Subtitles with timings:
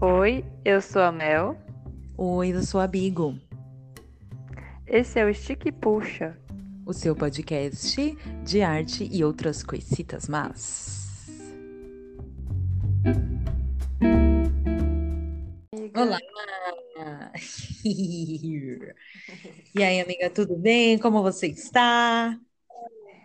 [0.00, 1.58] Oi, eu sou a Mel.
[2.16, 3.36] Oi, eu sou a Bigo.
[4.86, 6.38] Esse é o Stick e Puxa,
[6.86, 11.26] o seu podcast de arte e outras coisitas más.
[15.96, 16.18] Olá!
[17.84, 20.96] e aí, amiga, tudo bem?
[20.96, 22.38] Como você está?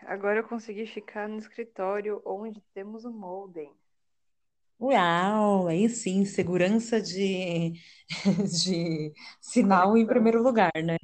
[0.08, 3.72] Agora eu consegui ficar no escritório onde temos o modem.
[4.80, 7.74] Uau, aí sim, segurança de,
[8.62, 10.98] de sinal em primeiro lugar, né?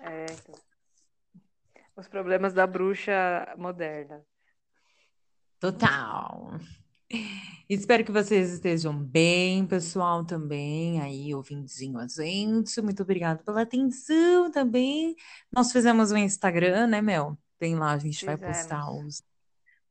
[0.00, 0.54] É, então.
[1.96, 4.22] Os problemas da bruxa moderna.
[5.58, 6.60] Total.
[7.68, 12.80] Espero que vocês estejam bem, pessoal, também, aí, ouvindozinho a gente.
[12.82, 15.16] Muito obrigada pela atenção também.
[15.50, 17.38] Nós fizemos um Instagram, né, Mel?
[17.58, 19.22] Tem lá, a gente vai postar os,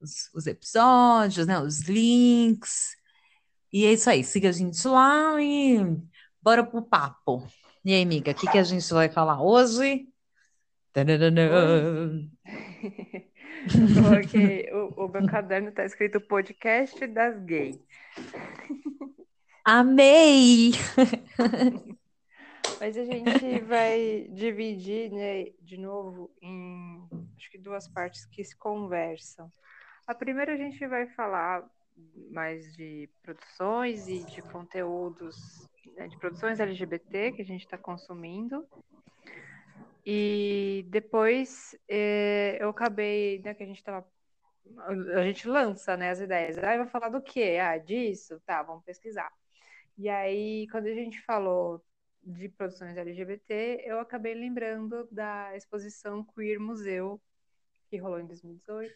[0.01, 1.59] os, os episódios, né?
[1.59, 2.95] Os links.
[3.71, 5.79] E é isso aí, siga a gente lá e
[6.41, 7.45] bora pro papo.
[7.83, 10.07] E aí, amiga, o que, que a gente vai falar hoje?
[14.03, 17.77] Coloquei, o, o meu caderno tá escrito podcast das gays.
[19.65, 20.71] Amei!
[22.79, 28.55] Mas a gente vai dividir, né, de novo em acho que duas partes que se
[28.57, 29.51] conversam.
[30.07, 31.67] A primeira a gente vai falar
[32.31, 38.67] mais de produções e de conteúdos, né, de produções LGBT que a gente está consumindo.
[40.05, 44.05] E depois eh, eu acabei, né, que a gente estava
[45.13, 46.57] a gente lança, né, as ideias.
[46.57, 47.57] Aí vai falar do quê?
[47.61, 48.39] Ah, disso?
[48.45, 49.31] Tá, vamos pesquisar.
[49.97, 51.83] E aí, quando a gente falou
[52.23, 57.21] de produções LGBT, eu acabei lembrando da exposição Queer Museu,
[57.87, 58.93] que rolou em 2018.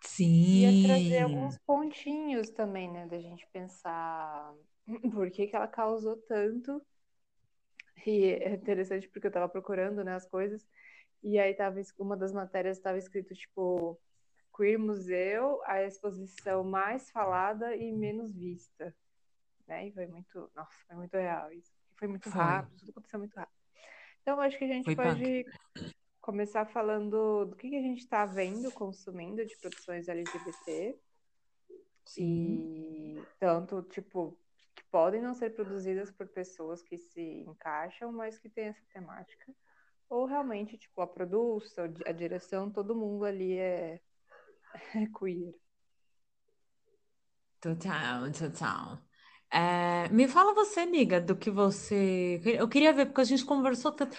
[0.00, 0.60] Sim.
[0.60, 4.54] Ia trazer alguns pontinhos também, né, da gente pensar
[5.12, 6.84] por que, que ela causou tanto.
[8.06, 10.66] E é interessante porque eu estava procurando, né, as coisas,
[11.22, 14.00] e aí tava, uma das matérias estava escrito, tipo,
[14.56, 18.94] Queer Museu, a exposição mais falada e menos vista.
[19.66, 19.88] Né?
[19.88, 22.40] E foi muito, nossa, foi muito real isso foi muito foi.
[22.40, 23.58] rápido, tudo aconteceu muito rápido.
[24.22, 25.44] Então, acho que a gente foi pode
[25.74, 25.94] punk.
[26.28, 30.94] Começar falando do que, que a gente está vendo, consumindo de produções LGBT.
[32.04, 33.16] Sim.
[33.16, 34.38] E tanto, tipo,
[34.76, 39.54] que podem não ser produzidas por pessoas que se encaixam, mas que têm essa temática.
[40.06, 43.98] Ou realmente, tipo, a produção, a direção, todo mundo ali é,
[44.96, 45.54] é queer.
[47.58, 48.98] Total, total.
[49.50, 52.40] É, me fala você, amiga, do que você.
[52.44, 54.14] Eu queria ver, porque a gente conversou tanto.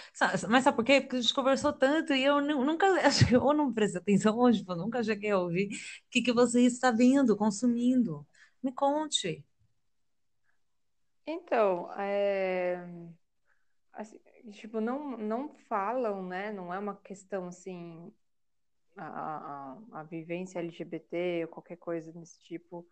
[0.48, 1.00] Mas sabe por quê?
[1.00, 2.86] Porque a gente conversou tanto e eu nunca.
[3.40, 6.90] Ou não prestei atenção hoje, eu nunca cheguei a ouvir o que, que você está
[6.90, 8.26] vendo, consumindo.
[8.62, 9.44] Me conte.
[11.26, 12.84] Então, é...
[13.92, 14.18] assim,
[14.52, 16.52] tipo, não, não falam, né?
[16.52, 18.12] Não é uma questão assim.
[18.96, 22.86] A, a, a vivência LGBT ou qualquer coisa desse tipo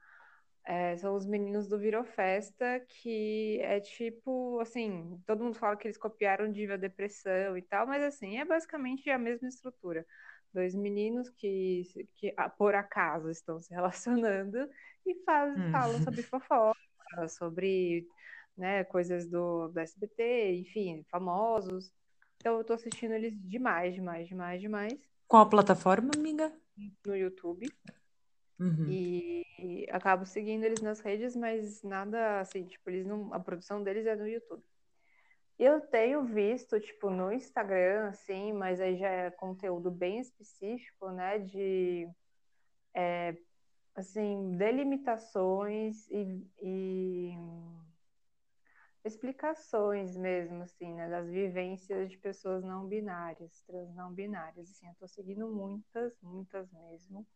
[0.69, 5.97] é, são os meninos do Virofesta, que é tipo, assim, todo mundo fala que eles
[5.97, 10.05] copiaram Diva Depressão e tal, mas assim, é basicamente a mesma estrutura.
[10.53, 11.85] Dois meninos que,
[12.17, 14.69] que por acaso estão se relacionando
[15.07, 15.73] e faz, hum.
[15.73, 18.07] falam sobre fofoca, sobre
[18.55, 21.91] né, coisas do, do SBT, enfim, famosos.
[22.37, 24.93] Então eu tô assistindo eles demais, demais, demais, demais.
[25.27, 26.53] Qual plataforma, amiga?
[27.07, 27.73] No YouTube.
[28.59, 28.87] Uhum.
[28.89, 33.33] E acabo seguindo eles nas redes, mas nada assim, tipo, eles não.
[33.33, 34.63] A produção deles é no YouTube.
[35.59, 41.39] Eu tenho visto, tipo, no Instagram, assim, mas aí já é conteúdo bem específico, né?
[41.41, 42.09] De
[42.95, 43.37] é,
[43.95, 47.33] assim, delimitações e, e,
[49.05, 51.09] explicações mesmo, assim, né?
[51.09, 54.71] Das vivências de pessoas não binárias, trans não binárias.
[54.71, 57.27] Assim, eu tô seguindo muitas, muitas mesmo.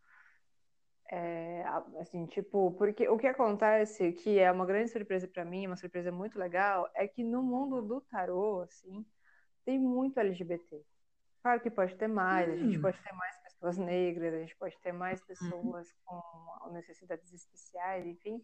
[1.10, 1.62] É,
[2.00, 6.10] assim, tipo, porque o que acontece, que é uma grande surpresa para mim, uma surpresa
[6.10, 9.04] muito legal, é que no mundo do tarô, assim,
[9.64, 10.82] tem muito LGBT.
[11.42, 12.52] Claro que pode ter mais, hum.
[12.52, 12.82] a gente hum.
[12.82, 15.26] pode ter mais pessoas negras, a gente pode ter mais uhum.
[15.26, 18.42] pessoas com necessidades especiais, enfim,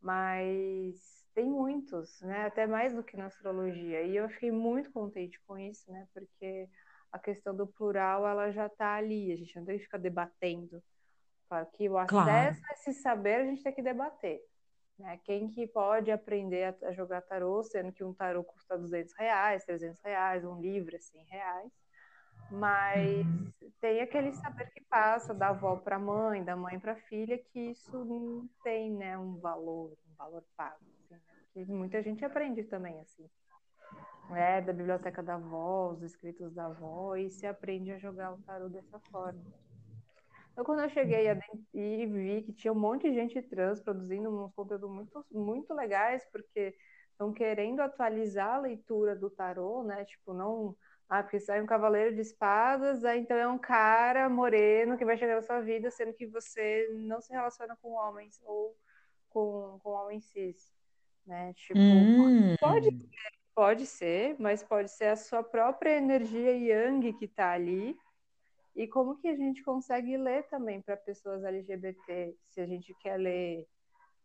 [0.00, 2.46] mas tem muitos, né?
[2.46, 4.02] Até mais do que na astrologia.
[4.02, 6.06] E eu fiquei muito contente com isso, né?
[6.12, 6.68] Porque
[7.10, 10.82] a questão do plural, ela já está ali, a gente não tem que ficar debatendo
[11.66, 12.66] que o acesso claro.
[12.70, 14.40] a esse saber a gente tem que debater.
[14.98, 15.18] Né?
[15.24, 20.00] Quem que pode aprender a, jogar tarô, sendo que um tarô custa 200 reais, 300
[20.02, 21.72] reais, um livro é 100 reais.
[22.50, 23.26] Mas
[23.80, 27.38] tem aquele saber que passa da avó para a mãe, da mãe para a filha,
[27.38, 30.76] que isso não tem né, um valor, um valor pago.
[30.80, 31.20] Assim, né?
[31.52, 33.28] que muita gente aprende também, assim.
[34.30, 38.42] É, da biblioteca da avó, os escritos da avó, e se aprende a jogar o
[38.42, 39.42] tarô dessa forma.
[40.52, 41.26] Então, quando eu cheguei
[41.72, 46.26] e vi que tinha um monte de gente trans produzindo uns conteúdos muito, muito legais,
[46.30, 46.74] porque
[47.10, 50.04] estão querendo atualizar a leitura do tarô, né?
[50.04, 50.76] Tipo, não.
[51.08, 55.16] Ah, porque sai um cavaleiro de espadas, aí então é um cara moreno que vai
[55.16, 58.74] chegar na sua vida, sendo que você não se relaciona com homens ou
[59.28, 60.72] com, com homens cis,
[61.26, 61.52] né?
[61.52, 62.56] Tipo, hum.
[62.58, 63.08] pode,
[63.54, 67.94] pode ser, mas pode ser a sua própria energia yang que está ali,
[68.74, 73.18] e como que a gente consegue ler também para pessoas LGBT, se a gente quer
[73.18, 73.68] ler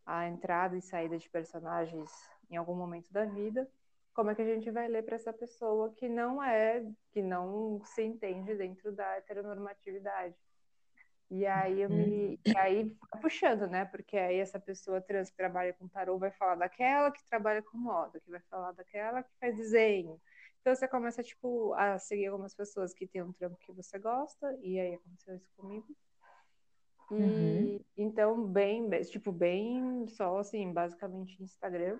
[0.06, 2.10] a entrada e saída de personagens
[2.50, 3.70] em algum momento da vida,
[4.14, 7.80] como é que a gente vai ler para essa pessoa que não é, que não
[7.84, 10.36] se entende dentro da heteronormatividade?
[11.30, 13.84] E aí eu me, e aí puxando, né?
[13.84, 17.78] Porque aí essa pessoa trans que trabalha com tarô vai falar daquela que trabalha com
[17.78, 20.20] moda, que vai falar daquela que faz desenho,
[20.62, 24.58] então você começa, tipo, a seguir algumas pessoas que tem um trampo que você gosta,
[24.62, 25.88] e aí aconteceu isso comigo.
[27.10, 27.86] E uhum.
[27.96, 32.00] então, bem, tipo, bem só assim, basicamente Instagram.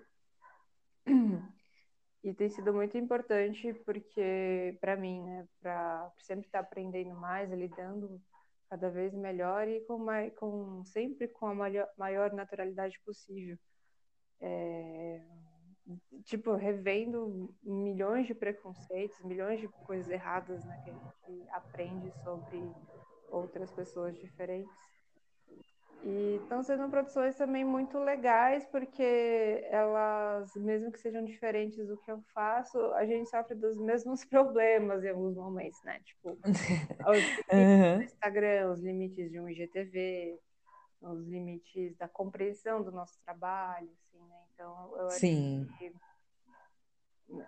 [2.22, 7.50] E tem sido muito importante porque, para mim, né, para sempre estar tá aprendendo mais,
[7.50, 8.20] lidando
[8.68, 13.56] cada vez melhor e com, mais, com sempre com a maior, maior naturalidade possível.
[14.40, 15.24] É,
[16.24, 22.72] tipo, revendo milhões de preconceitos, milhões de coisas erradas né, que a gente aprende sobre
[23.30, 24.72] outras pessoas diferentes.
[26.04, 32.10] E estão sendo produções também muito legais, porque elas, mesmo que sejam diferentes do que
[32.10, 36.00] eu faço, a gente sofre dos mesmos problemas em alguns momentos, né?
[36.04, 36.38] Tipo,
[37.08, 40.38] os limites do Instagram, os limites de um IGTV,
[41.00, 43.90] os limites da compreensão do nosso trabalho?
[44.58, 45.68] Então, eu Sim.
[45.68, 45.92] acho que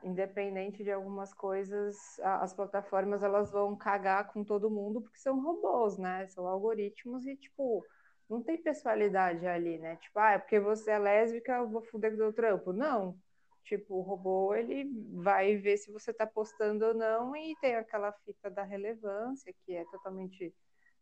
[0.04, 5.98] independente de algumas coisas, as plataformas elas vão cagar com todo mundo porque são robôs,
[5.98, 6.28] né?
[6.28, 7.84] São algoritmos e tipo,
[8.28, 9.96] não tem pessoalidade ali, né?
[9.96, 12.72] Tipo, ah, é porque você é lésbica, eu vou fuder com o trampo.
[12.72, 13.18] Não.
[13.64, 18.12] Tipo, o robô, ele vai ver se você tá postando ou não e tem aquela
[18.12, 20.54] fita da relevância, que é totalmente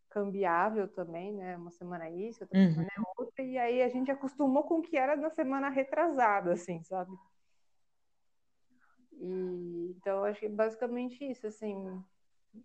[0.09, 1.55] cambiável também, né?
[1.55, 2.71] Uma semana isso, outra uhum.
[2.71, 6.53] semana é outra, e aí a gente acostumou com o que era na semana retrasada,
[6.53, 7.11] assim, sabe?
[9.13, 12.01] E, então, acho que é basicamente isso, assim,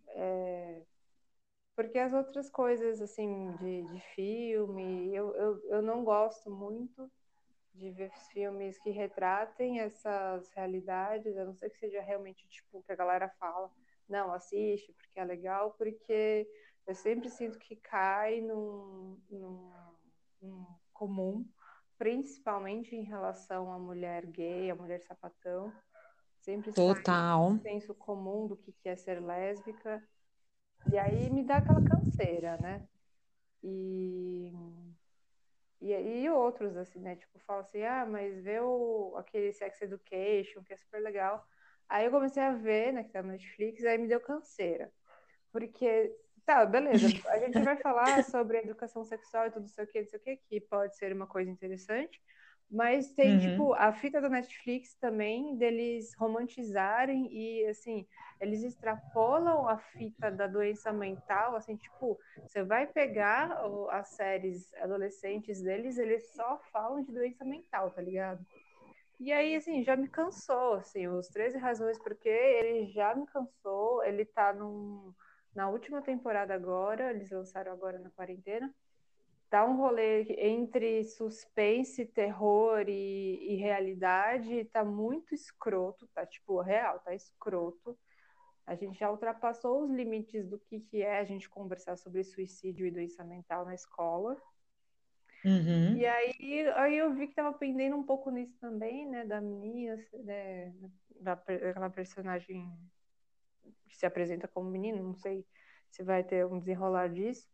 [0.09, 0.83] é,
[1.75, 7.11] porque as outras coisas, assim, de, de filme, eu, eu, eu não gosto muito
[7.75, 12.93] de ver filmes que retratem essas realidades, a não ser que seja realmente, tipo, que
[12.93, 13.71] a galera fala,
[14.09, 16.49] não, assiste, porque é legal, porque
[16.87, 19.73] eu sempre sinto que cai num, num,
[20.93, 21.46] comum,
[21.99, 25.73] principalmente em relação à mulher gay, à mulher sapatão.
[26.41, 27.43] Sempre Total.
[27.43, 30.02] um senso comum do que é ser lésbica.
[30.93, 32.87] E aí me dá aquela canseira, né?
[33.62, 34.52] E,
[35.81, 37.17] e, e outros, assim, né?
[37.17, 41.46] Tipo, fala assim, ah, mas vê o, aquele Sex Education, que é super legal.
[41.88, 44.93] Aí eu comecei a ver, né, que tá no Netflix, aí me deu canseira.
[45.50, 46.14] Porque
[46.44, 47.06] Tá, beleza.
[47.29, 50.96] A gente vai falar sobre educação sexual e tudo isso aqui, isso aqui, que pode
[50.96, 52.20] ser uma coisa interessante.
[52.70, 53.41] Mas tem, uhum.
[53.41, 58.06] tipo, a fita da Netflix também, deles romantizarem e, assim,
[58.41, 63.60] eles extrapolam a fita da doença mental, assim, tipo, você vai pegar
[63.91, 68.44] as séries adolescentes deles, eles só falam de doença mental, tá ligado?
[69.20, 74.03] E aí, assim, já me cansou, assim, os 13 razões porque ele já me cansou,
[74.03, 75.15] ele tá num
[75.55, 78.75] na última temporada agora, eles lançaram agora na quarentena,
[79.49, 86.99] tá um rolê entre suspense, terror e, e realidade, tá muito escroto, tá tipo real,
[87.01, 87.96] tá escroto.
[88.67, 92.87] A gente já ultrapassou os limites do que, que é a gente conversar sobre suicídio
[92.87, 94.37] e doença mental na escola.
[95.44, 95.96] Uhum.
[95.99, 100.03] E aí, aí eu vi que tava pendendo um pouco nisso também, né, da menina,
[100.15, 100.75] né,
[101.20, 102.73] da, daquela personagem
[103.89, 105.47] que se apresenta como menino, não sei
[105.91, 107.49] se vai ter um desenrolar disso.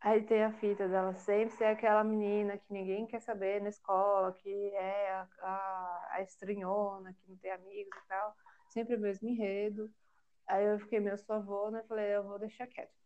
[0.00, 4.32] Aí tem a fita dela sempre ser aquela menina que ninguém quer saber na escola,
[4.32, 8.34] que é a, a, a estranhona, que não tem amigos e tal.
[8.70, 9.90] Sempre o mesmo enredo.
[10.46, 12.92] Aí eu fiquei meio suavona e falei, eu vou deixar quieto.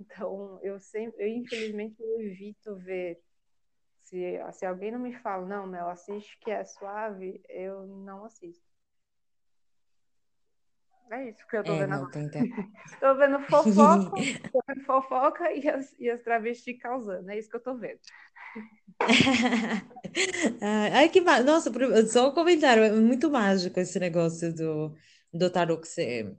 [0.00, 3.20] Então, eu sempre, eu infelizmente eu evito ver.
[4.02, 8.67] Se, se alguém não me fala, não, Mel, assiste que é suave, eu não assisto.
[11.10, 12.12] É isso que eu tô É, vendo não, agora.
[13.00, 14.10] Tô vendo fofoca,
[14.52, 17.30] tô vendo fofoca e as, e as travestis causando.
[17.30, 18.00] É isso que eu tô vendo.
[20.60, 21.40] Ai, ai, que ma...
[21.42, 21.70] Nossa,
[22.08, 22.82] só um comentário.
[22.84, 24.94] É muito mágico esse negócio do,
[25.32, 26.36] do tarô que você,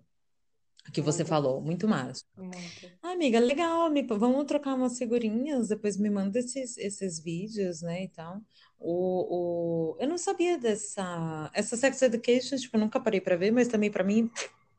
[0.93, 1.61] que você Muito, falou.
[1.61, 2.27] Muito mágico.
[2.37, 2.91] muito.
[3.01, 3.89] Ah, amiga, legal.
[3.91, 4.03] Me...
[4.07, 5.69] Vamos trocar umas figurinhas.
[5.69, 8.41] Depois me manda esses, esses vídeos, né, e tal.
[8.79, 9.97] O, o...
[9.99, 11.51] Eu não sabia dessa...
[11.53, 14.31] Essa Sex Education, tipo, eu nunca parei pra ver, mas também pra mim,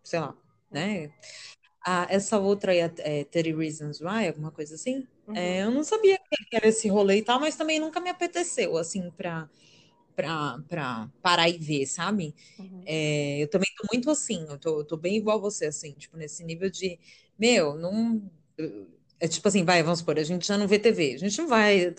[0.02, 0.36] sei lá,
[0.70, 1.12] né?
[1.86, 5.06] Ah, essa outra aí, é, é 30 Reasons Why, alguma coisa assim.
[5.34, 6.18] É, uhum, eu não sabia
[6.50, 9.48] que era esse rolê e tal, mas também nunca me apeteceu, assim, pra,
[10.16, 12.34] pra, pra parar e ver, sabe?
[12.58, 16.16] uhum, É, eu também tô muito assim, eu tô, tô bem igual você, assim, tipo,
[16.16, 16.98] nesse nível de,
[17.38, 18.22] meu, não.
[19.18, 21.46] É tipo assim, vai, vamos supor, a gente já não vê TV, a gente não
[21.48, 21.90] vai,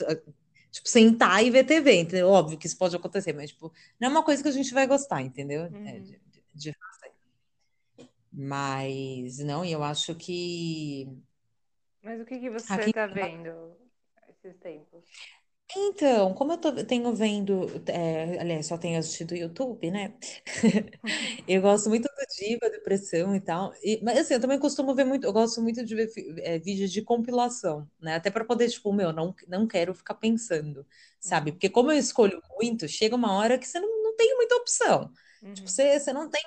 [0.71, 2.29] tipo, sentar e ver TV, entendeu?
[2.29, 4.87] Óbvio que isso pode acontecer, mas, tipo, não é uma coisa que a gente vai
[4.87, 5.71] gostar, entendeu?
[5.83, 6.01] É, uhum.
[6.01, 6.90] de, de- de fazer.
[8.31, 11.07] Mas, não, e eu acho que.
[12.03, 13.75] Mas o que que você Aqui tá vendo
[14.29, 15.03] esses tempos?
[15.73, 20.13] Então, como eu tô- tenho vendo, é, aliás, só tenho assistido o YouTube, né?
[21.47, 23.73] Eu gosto muito do Diva, Depressão e tal.
[23.83, 26.09] E- mas assim, eu também costumo ver muito, eu gosto muito de ver
[26.39, 28.15] é, vídeos de compilação, né?
[28.15, 30.85] Até para poder, tipo, meu, não, não quero ficar pensando,
[31.19, 31.51] sabe?
[31.51, 34.55] Uhum, Porque como eu escolho muito, chega uma hora que você não, não tem muita
[34.55, 35.11] opção.
[35.53, 36.41] Tipo, uhum, você, você não tem,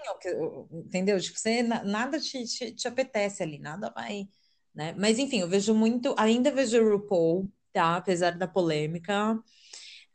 [0.73, 1.21] entendeu?
[1.21, 4.29] Tipo, você, na- nada te, te, te apetece ali, nada vai,
[4.75, 4.95] né?
[4.99, 7.97] Mas enfim, eu vejo muito, ainda vejo o RuPaul, tá?
[7.97, 9.39] Apesar da polêmica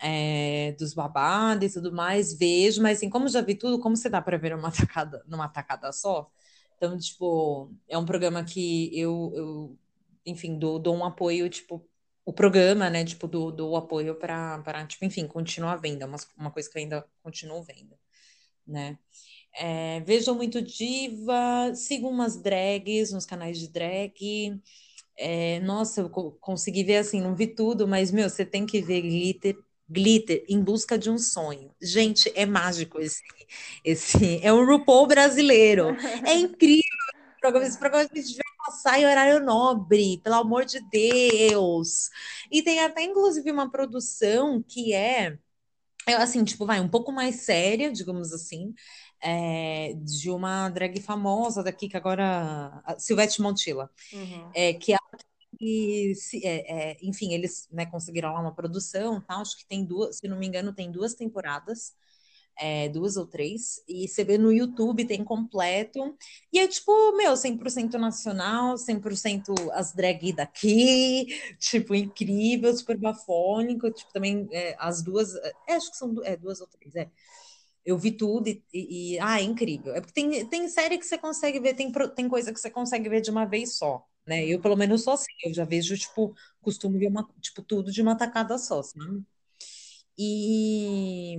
[0.02, 4.10] é, dos babados e tudo mais, vejo, mas assim, como já vi tudo, como você
[4.10, 6.30] dá para ver numa tacada, numa tacada só?
[6.78, 9.80] Então, tipo, é um programa que eu, eu
[10.26, 11.86] enfim, dou, dou um apoio, tipo,
[12.26, 16.70] o programa, né, tipo, dou, dou apoio para, tipo, enfim, continuar vendo, uma, uma coisa
[16.70, 17.98] que eu ainda continuo vendo,
[18.68, 18.98] né?
[19.58, 24.60] É, vejo muito diva, sigo umas drags nos canais de drag,
[25.18, 28.82] é, nossa, eu co- consegui ver assim, não vi tudo, mas, meu, você tem que
[28.82, 29.58] ver Glitter,
[29.90, 31.74] Glitter em busca de um sonho.
[31.82, 33.22] Gente, é mágico esse,
[33.84, 35.96] esse, é o RuPaul brasileiro.
[36.26, 36.84] É incrível
[37.24, 38.10] esse programa, esse programa
[38.70, 42.10] passar em horário nobre, pelo amor de Deus.
[42.52, 45.38] E tem até, inclusive, uma produção que é,
[46.08, 48.74] é assim, tipo, vai, um pouco mais séria, digamos assim,
[49.22, 54.94] é, de uma drag famosa daqui, que agora, Silvete Montilla, uhum, é, que
[55.62, 59.36] e, se- é, é, enfim, eles, né, conseguiram lá uma produção, tá?
[59.38, 61.94] Acho que tem duas, se não me engano, tem duas temporadas,
[62.60, 66.16] é, duas ou três, e você vê no YouTube, tem completo,
[66.54, 71.28] e é tipo, meu, 100% nacional, 100% as drag daqui,
[71.60, 75.34] tipo, incrível, super bafônico, tipo, também é, as duas,
[75.68, 77.10] é, acho que são é, duas ou três, é.
[77.86, 79.94] Eu vi tudo e, e- e- ah, é incrível.
[79.96, 83.10] É porque tem, tem série que você consegue ver, tem, tem coisa que você consegue
[83.10, 84.46] ver de uma vez só, né?
[84.46, 85.32] Eu, pelo menos, sou assim.
[85.46, 89.24] Eu já vejo, tipo, costumo ver uma, tipo, tudo de uma tacada só, sabe?
[90.18, 91.38] E.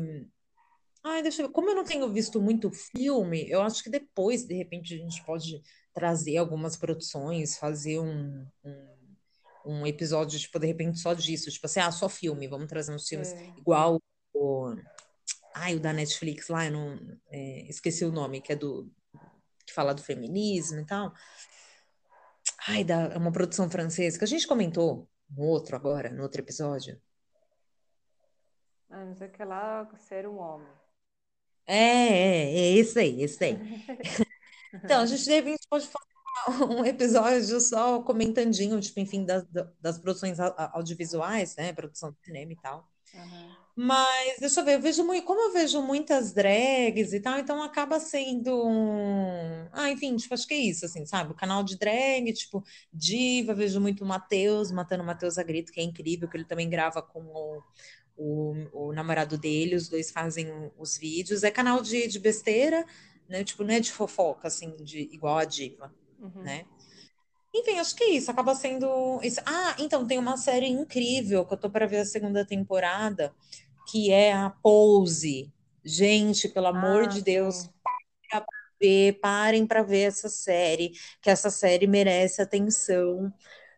[1.02, 1.52] Ai, deixa eu ver.
[1.52, 5.25] Como eu não tenho visto muito filme, eu acho que depois, de repente, a gente
[5.25, 5.62] pode
[5.95, 8.97] trazer algumas produções, fazer um, um,
[9.64, 11.50] um episódio, tipo, de repente, só disso.
[11.50, 12.49] Tipo assim, ah, só filme.
[12.49, 13.54] Vamos trazer uns filmes Sei.
[13.57, 13.99] igual.
[15.54, 18.90] Ai, o da Netflix lá, eu não, é, esqueci o nome, que é do,
[19.66, 21.12] que fala do feminismo e tal.
[22.69, 26.40] Ai, da, é uma produção francesa que a gente comentou no outro agora, no outro
[26.40, 27.00] episódio.
[28.90, 30.69] Ah, não sei o que lá, ser um homem.
[31.71, 33.62] É, é, é esse aí, esse aí.
[34.85, 39.45] Então, a gente de repente pode fazer um episódio só comentandinho, tipo, enfim, das,
[39.81, 41.73] das produções au- audiovisuais, né?
[41.73, 42.89] Produção de cinema e tal.
[43.15, 43.57] Aham.
[43.77, 47.62] Mas deixa eu ver, eu vejo muito, como eu vejo muitas drags e tal, então
[47.62, 49.69] acaba sendo um...
[49.73, 51.33] Ah, enfim, tipo, acho que é isso, assim, sabe?
[51.33, 52.62] O canal de drag, tipo,
[52.93, 56.45] Diva, vejo muito o Matheus, Matando o Matheus a Grito, que é incrível, que ele
[56.45, 57.62] também grava com o,
[58.21, 60.47] o, o namorado dele, os dois fazem
[60.79, 61.43] os vídeos.
[61.43, 62.85] É canal de, de besteira,
[63.27, 63.43] né?
[63.43, 66.43] Tipo, não é de fofoca, assim, de, igual a Diva, Uhum.
[66.43, 66.67] né?
[67.55, 69.41] Enfim, acho que é isso, acaba sendo isso.
[69.47, 73.35] Ah, então tem uma série incrível que eu tô para ver a segunda temporada,
[73.91, 75.50] que é a Pose.
[75.83, 77.23] Gente, pelo amor Ah, de.
[77.23, 77.71] Deus,
[78.31, 78.45] para
[78.81, 83.33] ver, parem para ver essa série, que essa série merece atenção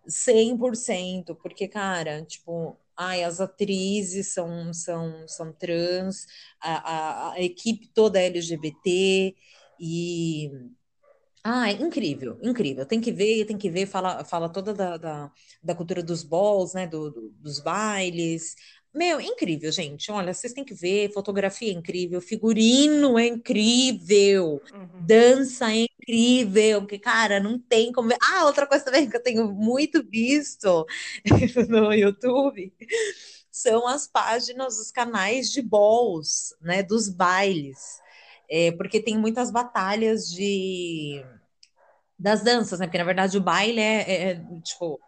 [0.07, 6.27] 100%, porque, cara, tipo, ai, as atrizes são, são, são trans,
[6.61, 9.35] a, a, a equipe toda é LGBT,
[9.81, 10.51] e
[11.45, 12.87] ah, é incrível, incrível.
[12.87, 15.33] Tem que ver, tem que ver, fala, fala toda da, da,
[15.63, 16.87] da cultura dos balls, né?
[16.87, 18.55] do- do- dos bailes.
[18.95, 20.13] Meu, incrível, gente.
[20.13, 24.89] Olha, vocês têm que ver, fotografia é incrível, figurino é incrível, Uhum.
[25.07, 28.11] dança é incrível, porque, cara, não tem como.
[28.21, 30.87] Ah, outra coisa também que eu tenho muito visto
[31.71, 32.73] no YouTube
[33.51, 38.01] são as páginas, os canais de balls, né, dos bailes,
[38.51, 41.25] é, porque tem muitas batalhas de
[42.19, 42.87] das danças, né?
[42.87, 45.01] Porque na verdade o baile é, é, é tipo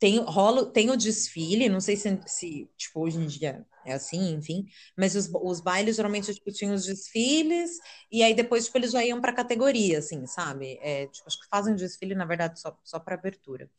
[0.00, 4.34] tem, rola, tem o desfile, não sei se, se tipo, hoje em dia é assim,
[4.34, 4.66] enfim,
[4.98, 7.72] mas os, os bailes geralmente tipo, tinham os desfiles,
[8.12, 10.78] e aí depois tipo, eles já iam para categoria, assim, sabe?
[10.82, 13.70] É, tipo, acho que fazem desfile, na verdade, só, só para abertura.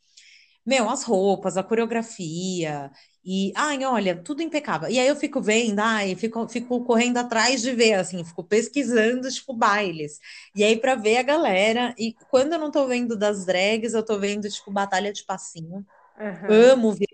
[0.66, 2.92] Meu, as roupas, a coreografia,
[3.26, 4.90] e, ai, olha, tudo impecável.
[4.90, 9.30] E aí eu fico vendo, ai, fico, fico correndo atrás de ver, assim, fico pesquisando,
[9.32, 10.20] tipo, bailes.
[10.56, 14.06] E aí para ver a galera, e quando eu não tô vendo das drags, eu
[14.06, 15.84] tô vendo, tipo, batalha de passinho.
[16.20, 16.72] Uhum.
[16.74, 17.08] Amo ver,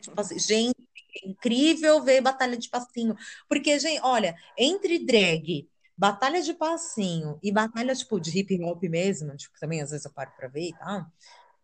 [0.00, 0.88] tipo, assim, gente,
[1.24, 3.14] é incrível ver batalha de passinho.
[3.48, 9.36] Porque, gente, olha, entre drag, batalha de passinho e batalha, tipo, de hip hop mesmo,
[9.36, 11.06] tipo, também às vezes eu paro pra ver e tal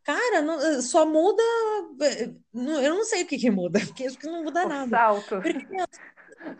[0.09, 1.43] Cara, não, eh, só muda.
[2.01, 4.97] Eh, eu não sei o que, que muda, porque acho que não muda o nada.
[4.97, 5.43] Salto.
[5.43, 5.67] Porque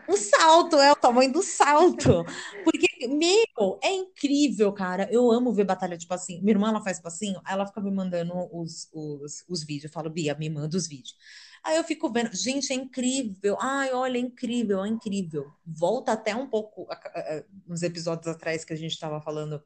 [0.07, 2.25] o salto é o tamanho do salto.
[2.63, 5.07] Porque, meu, é incrível, cara.
[5.11, 6.41] Eu amo ver batalha de passinho.
[6.41, 9.85] Minha irmã, ela faz passinho, ela fica me mandando os, os, os vídeos.
[9.85, 11.15] Eu falo, Bia, me manda os vídeos.
[11.63, 13.57] Aí eu fico vendo, gente, é incrível.
[13.59, 15.51] Ai, olha, é incrível, é incrível.
[15.65, 16.87] Volta até um pouco
[17.67, 19.61] nos episódios atrás que a gente estava falando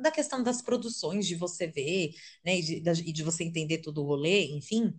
[0.00, 2.14] da questão das produções, de você ver,
[2.44, 4.94] né, e de, de você entender todo o rolê, enfim.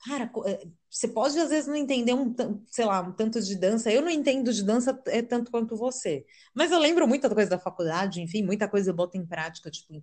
[0.00, 2.34] Cara, eh, você pode às vezes não entender um,
[2.66, 3.90] sei lá, um tanto de dança.
[3.90, 6.26] Eu não entendo de dança é tanto quanto você.
[6.54, 9.94] Mas eu lembro muita coisa da faculdade, enfim, muita coisa eu boto em prática, tipo,
[9.94, 10.02] em,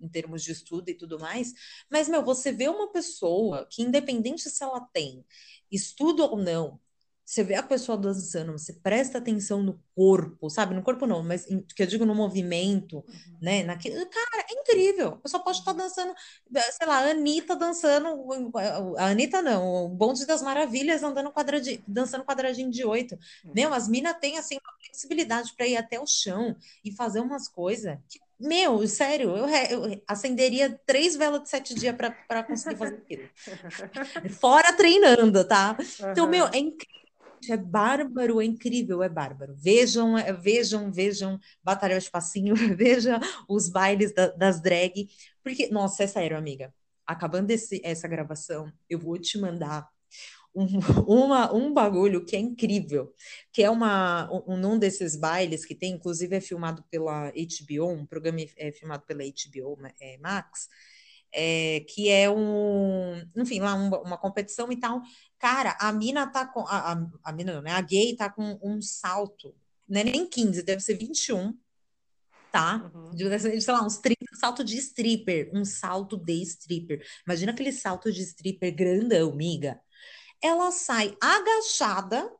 [0.00, 1.52] em termos de estudo e tudo mais.
[1.90, 5.24] Mas, meu, você vê uma pessoa que, independente se ela tem
[5.70, 6.78] estudo ou não,
[7.30, 10.74] você vê a pessoa dançando, você presta atenção no corpo, sabe?
[10.74, 13.38] No corpo não, mas em, que eu digo no movimento, uhum.
[13.40, 13.62] né?
[13.62, 15.10] Naquilo, cara, é incrível.
[15.10, 16.12] A pessoa pode estar dançando,
[16.72, 18.08] sei lá, a Anitta dançando,
[18.98, 23.16] a Anitta não, o Bonde das Maravilhas andando quadradinho, dançando quadradinho de oito.
[23.44, 23.52] Uhum.
[23.54, 27.46] Meu, as minas têm, assim, uma flexibilidade para ir até o chão e fazer umas
[27.46, 32.94] coisas que meu, sério, eu, eu, acenderia três velas de sete dias para conseguir fazer
[33.04, 33.28] aquilo.
[34.30, 35.76] Fora treinando, tá?
[35.78, 36.10] Uhum.
[36.10, 36.99] Então, meu, é incrível
[37.48, 39.54] é bárbaro, é incrível, é bárbaro.
[39.56, 45.08] Vejam, é, vejam, vejam Batalha de Passinho, vejam os bailes da, das drag,
[45.42, 46.74] porque, nossa, é sério, amiga.
[47.06, 49.88] Acabando esse, essa gravação, eu vou te mandar
[50.54, 50.66] um,
[51.06, 53.12] uma, um bagulho que é incrível,
[53.52, 58.06] que é uma, um, um desses bailes que tem, inclusive é filmado pela HBO, um
[58.06, 60.68] programa é filmado pela HBO é, Max,
[61.32, 65.02] é, que é um, enfim, lá um, uma competição e tal.
[65.38, 67.72] Cara, a mina tá com, a, a, a mina não, né?
[67.72, 69.54] A gay tá com um salto,
[69.88, 71.56] não é nem 15, deve ser 21,
[72.50, 72.90] tá?
[72.94, 73.10] Uhum.
[73.14, 77.04] De, sei lá, uns 30, salto de stripper, um salto de stripper.
[77.26, 79.80] Imagina aquele salto de stripper grandão, miga.
[80.42, 82.30] Ela sai agachada,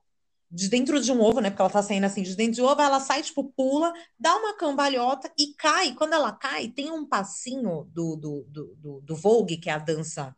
[0.50, 1.50] de dentro de um ovo, né?
[1.50, 4.34] Porque ela tá saindo assim de dentro de um ovo, ela sai, tipo, pula, dá
[4.36, 5.94] uma cambalhota e cai.
[5.94, 9.78] Quando ela cai, tem um passinho do, do, do, do, do Vogue, que é a
[9.78, 10.34] dança,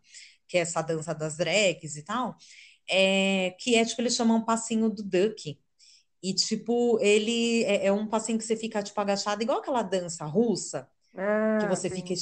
[0.47, 2.37] que é essa dança das drags e tal,
[2.89, 5.59] é, que é, tipo, eles chamam um passinho do Duck.
[6.23, 10.25] E, tipo, ele é, é um passinho que você fica, tipo, agachado, igual aquela dança
[10.27, 11.97] russa, ah, que você sim.
[11.97, 12.13] fica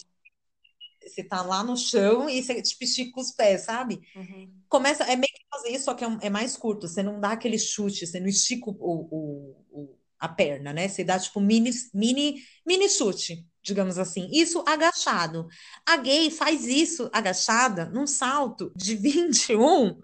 [1.14, 4.01] você tá lá no chão e você tipo, estica os pés, sabe?
[4.14, 4.53] Uhum.
[4.68, 6.88] Começa, é meio que fazer isso, só que é, é, mais curto.
[6.88, 10.88] Você não dá aquele chute, você não estica o, o, o, a perna, né?
[10.88, 15.46] Você dá tipo mini, mini, mini chute digamos assim, isso agachado.
[15.85, 19.99] A gay faz isso agachada num salto de 21.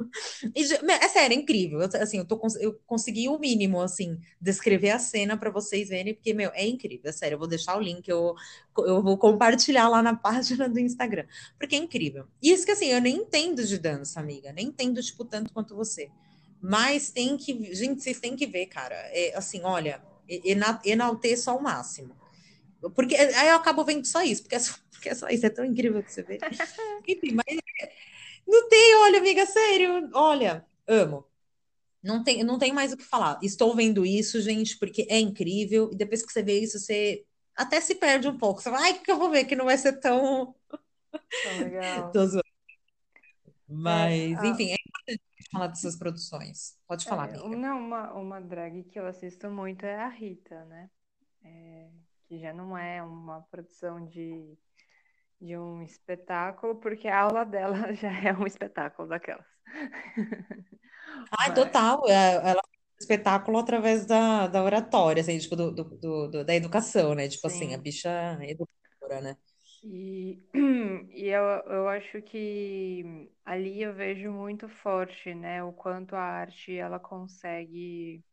[0.55, 1.81] E, é sério, é incrível.
[1.81, 6.15] Eu, assim, eu, tô, eu consegui o mínimo, assim, descrever a cena para vocês verem,
[6.15, 7.37] porque, meu, é incrível, é sério.
[7.37, 8.35] Eu vou deixar o link, eu,
[8.79, 11.27] eu vou compartilhar lá na página do Instagram,
[11.59, 12.27] porque é incrível.
[12.43, 16.11] Isso que, assim, eu nem entendo de dança, amiga, nem entendo, tipo, tanto quanto você.
[16.61, 18.97] Mas tem que, gente, vocês têm que ver, cara.
[19.13, 20.03] É, assim, olha,
[20.85, 22.15] enalteço ao máximo
[22.95, 25.51] porque aí eu acabo vendo só isso, porque é só, porque é só isso, é
[25.51, 26.39] tão incrível que você vê.
[27.09, 27.57] Enfim, mas
[28.47, 31.27] não tem, olha, amiga, sério, olha, amo.
[32.03, 33.39] Não tem, não tem mais o que falar.
[33.43, 35.91] Estou vendo isso, gente, porque é incrível.
[35.93, 37.25] E depois que você vê isso, você
[37.57, 38.63] até se perde um pouco.
[38.63, 40.55] Você fala, ai, que eu vou ver que não vai ser tão.
[40.71, 42.13] Tão legal.
[43.69, 46.79] Mas, é, enfim, é importante falar dessas produções.
[46.87, 47.57] Pode falar, é, amiga.
[47.57, 50.89] Não, uma, uma drag que eu assisto muito é a Rita, né?
[51.43, 51.89] É,
[52.29, 54.57] que já não é uma produção de,
[55.41, 59.47] de um espetáculo, porque a aula dela já é um espetáculo daquelas.
[61.39, 61.55] Ah, Mas...
[61.55, 62.03] total.
[62.09, 62.63] É, ela
[62.99, 65.85] espetáculo através da, da oratória, assim, tipo, do, do,
[66.29, 67.29] do, da educação, né?
[67.29, 67.57] Tipo Sim.
[67.57, 68.71] assim, a bicha educa
[69.03, 69.37] autora, né?
[69.83, 70.43] E,
[71.15, 76.75] e eu, eu acho que ali eu vejo muito forte, né, o quanto a arte
[76.75, 78.25] ela consegue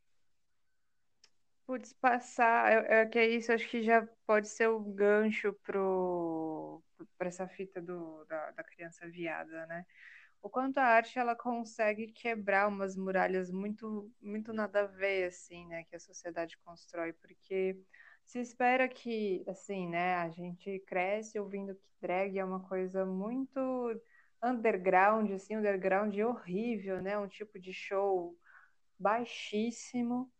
[1.66, 6.84] putz, passar, é, que é isso, acho que já pode ser o gancho pro
[7.20, 9.86] essa fita do, da, da criança viada, né?
[10.42, 15.66] O quanto a arte ela consegue quebrar umas muralhas muito muito nada a ver assim,
[15.68, 17.78] né, que a sociedade constrói, porque
[18.26, 23.60] se espera que, assim, né, a gente cresce ouvindo que drag é uma coisa muito
[24.44, 28.38] underground, assim, underground horrível, né, um tipo de show
[29.00, 30.32] baixíssimo.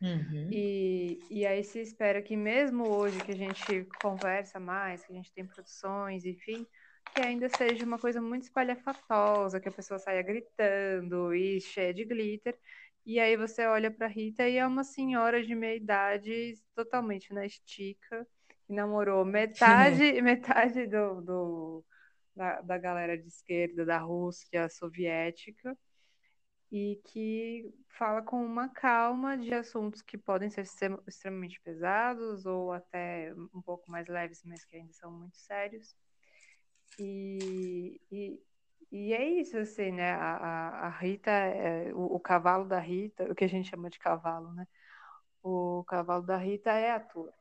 [0.00, 0.48] Uhum.
[0.52, 5.16] E, e aí se espera que mesmo hoje que a gente conversa mais, que a
[5.16, 6.66] gente tem produções, enfim,
[7.14, 12.04] que ainda seja uma coisa muito espalhafatosa, que a pessoa saia gritando e cheia de
[12.04, 12.56] glitter.
[13.04, 17.46] E aí você olha para Rita e é uma senhora de meia idade, totalmente na
[17.46, 18.26] estica,
[18.66, 21.84] que namorou metade, metade do, do
[22.36, 25.76] da, da galera de esquerda da Rússia soviética
[26.70, 30.64] e que fala com uma calma de assuntos que podem ser
[31.06, 35.96] extremamente pesados ou até um pouco mais leves, mas que ainda são muito sérios.
[36.98, 38.40] E, e,
[38.90, 40.12] e é isso, assim, né?
[40.12, 43.98] A, a, Rita, é, o, o, cavalo da Rita, o que a gente chama de
[43.98, 44.66] cavalo, né?
[45.42, 47.32] O cavalo da Rita é ator.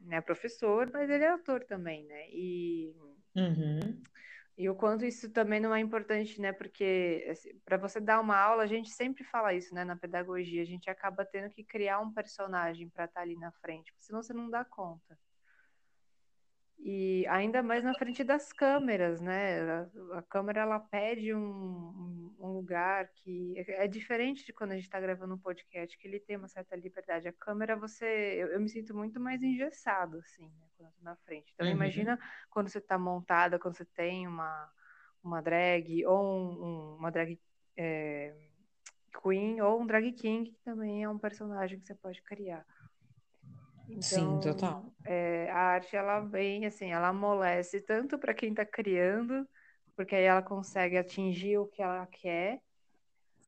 [0.00, 0.20] Né?
[0.20, 2.28] Professor, mas ele é ator também, né?
[2.30, 2.94] E,
[3.34, 4.02] uhum.
[4.58, 6.52] E o quanto isso também não é importante, né?
[6.52, 9.84] Porque assim, para você dar uma aula, a gente sempre fala isso, né?
[9.84, 13.52] Na pedagogia, a gente acaba tendo que criar um personagem para estar tá ali na
[13.52, 15.16] frente, senão você não dá conta.
[16.80, 19.60] E ainda mais na frente das câmeras, né?
[20.12, 24.84] A, a câmera ela pede um, um, lugar que é, diferente de quando a gente
[24.84, 27.26] está gravando um podcast, que ele tem uma certa liberdade.
[27.26, 28.06] A câmera, você.
[28.06, 30.66] Eu, eu me sinto muito mais engessado, assim, né?
[30.76, 31.52] Quando eu tô na frente.
[31.52, 31.72] Então, uhum.
[31.72, 34.70] imagina quando você está montada, quando você tem uma,
[35.22, 37.40] uma drag, ou um, uma drag
[37.76, 38.34] é,
[39.20, 42.64] queen, ou um drag king, que também é um personagem que você pode criar.
[43.88, 44.84] Então, Sim, total.
[45.04, 49.48] É, a arte ela vem assim, ela amolece tanto para quem está criando,
[49.96, 52.60] porque aí ela consegue atingir o que ela quer,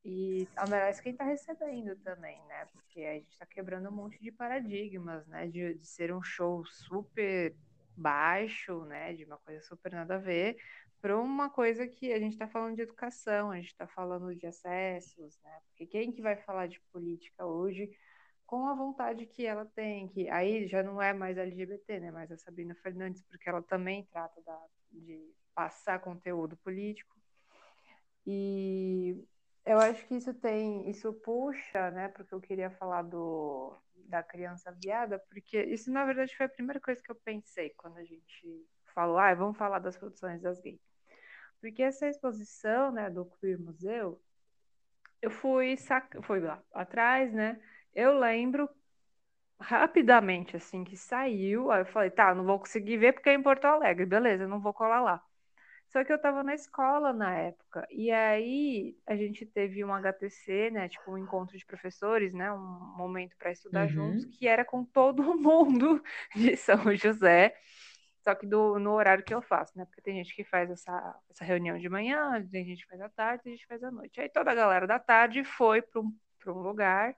[0.03, 2.65] e amelece quem está recebendo também, né?
[2.73, 5.47] Porque a gente está quebrando um monte de paradigmas, né?
[5.47, 7.55] De, de ser um show super
[7.95, 9.13] baixo, né?
[9.13, 10.57] De uma coisa super nada a ver,
[11.01, 14.47] para uma coisa que a gente está falando de educação, a gente está falando de
[14.47, 15.59] acessos, né?
[15.67, 17.89] Porque quem que vai falar de política hoje?
[18.51, 22.29] Com a vontade que ela tem, que aí já não é mais LGBT, né, mas
[22.33, 24.61] a Sabina Fernandes, porque ela também trata da,
[24.91, 27.15] de passar conteúdo político.
[28.27, 29.25] E
[29.65, 34.69] eu acho que isso tem, isso puxa, né, porque eu queria falar do da criança
[34.83, 38.67] viada, porque isso na verdade foi a primeira coisa que eu pensei quando a gente
[38.93, 40.81] falou, ah, vamos falar das produções das gays.
[41.61, 44.21] Porque essa exposição, né, do Queer Museu,
[45.21, 46.21] eu fui, sac...
[46.23, 47.57] fui lá atrás, né,
[47.93, 48.69] eu lembro
[49.59, 51.71] rapidamente, assim, que saiu.
[51.71, 54.59] Aí eu falei, tá, não vou conseguir ver porque é em Porto Alegre, beleza, não
[54.59, 55.23] vou colar lá.
[55.91, 57.85] Só que eu tava na escola na época.
[57.91, 60.87] E aí a gente teve um HTC, né?
[60.87, 62.51] Tipo, um encontro de professores, né?
[62.51, 63.89] Um momento para estudar uhum.
[63.89, 66.01] juntos, que era com todo mundo
[66.33, 67.53] de São José.
[68.23, 69.83] Só que do, no horário que eu faço, né?
[69.83, 73.09] Porque tem gente que faz essa, essa reunião de manhã, tem gente que faz à
[73.09, 74.21] tarde, tem gente que faz à noite.
[74.21, 76.15] Aí toda a galera da tarde foi para um,
[76.47, 77.13] um lugar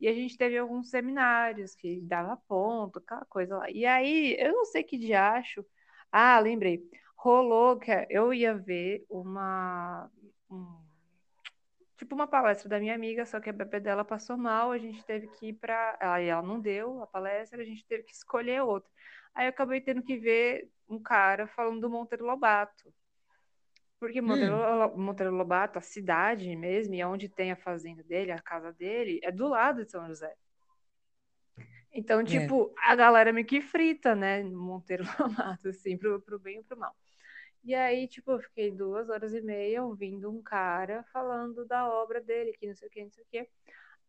[0.00, 3.70] e a gente teve alguns seminários que dava ponto, aquela coisa lá.
[3.70, 5.64] E aí, eu não sei que diacho.
[6.12, 6.82] Ah, lembrei.
[7.16, 10.10] Rolou que eu ia ver uma.
[10.50, 10.84] Um,
[11.96, 15.04] tipo uma palestra da minha amiga, só que a bebê dela passou mal, a gente
[15.04, 15.96] teve que ir para.
[16.00, 18.90] Aí ela não deu a palestra, a gente teve que escolher outra.
[19.34, 22.92] Aí eu acabei tendo que ver um cara falando do Monteiro Lobato.
[24.06, 24.98] Porque Monteiro, hum.
[24.98, 29.32] Monteiro Lobato, a cidade mesmo, e onde tem a fazenda dele, a casa dele, é
[29.32, 30.32] do lado de São José.
[31.92, 32.24] Então, é.
[32.24, 32.92] tipo, é.
[32.92, 34.44] a galera meio que frita, né?
[34.44, 36.94] Monteiro Lobato, assim, pro, pro bem e pro mal.
[37.64, 42.20] E aí, tipo, eu fiquei duas horas e meia ouvindo um cara falando da obra
[42.20, 43.48] dele, que não sei o que, não sei o que.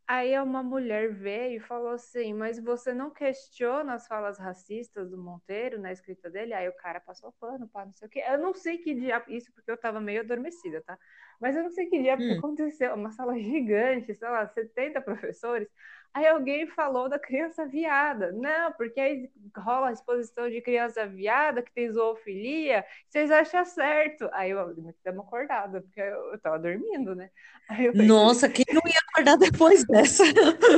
[0.09, 5.17] Aí uma mulher veio e falou assim, mas você não questiona as falas racistas do
[5.17, 6.53] Monteiro na escrita dele?
[6.53, 8.23] Aí o cara passou pano, pá, não sei o quê.
[8.25, 10.97] Eu não sei que dia, isso porque eu tava meio adormecida, tá?
[11.41, 12.31] Mas eu não sei que dia hum.
[12.37, 15.67] aconteceu, uma sala gigante, sei lá, 70 professores.
[16.13, 18.31] Aí alguém falou da criança viada.
[18.31, 24.29] Não, porque aí rola a exposição de criança viada que tem zoofilia, vocês acham certo.
[24.33, 27.29] Aí eu me dei uma acordada, porque eu, eu tava dormindo, né?
[27.67, 30.23] Pensei, Nossa, quem não ia acordar depois dessa?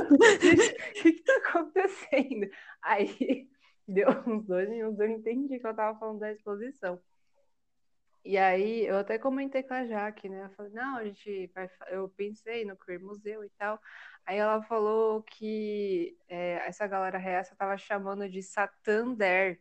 [0.10, 2.50] O que, que tá acontecendo?
[2.82, 3.48] Aí
[3.90, 7.02] Deu uns dois minutos, eu entendi que eu tava falando da exposição.
[8.30, 10.46] E aí eu até comentei com a Jaque, né?
[10.46, 11.68] Eu falei, não, a gente vai.
[11.88, 13.82] Eu pensei no Queer Museu e tal.
[14.24, 19.60] Aí ela falou que é, essa galera reaça tava chamando de Satander,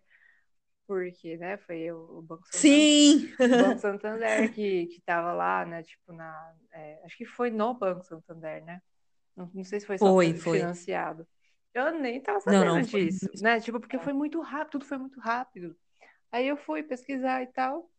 [0.87, 3.35] porque, né, foi o, Banco Santander, Sim!
[3.41, 7.73] o Banco Santander que, que tava lá, né, tipo, na, é, acho que foi no
[7.73, 8.83] Banco Santander, né,
[9.35, 11.27] não, não sei se foi só foi, financiado.
[11.73, 11.83] Foi.
[11.83, 13.41] Eu nem tava sabendo não, não, disso, foi...
[13.41, 14.01] né, tipo, porque é.
[14.01, 15.75] foi muito rápido, tudo foi muito rápido.
[16.31, 17.91] Aí eu fui pesquisar e tal,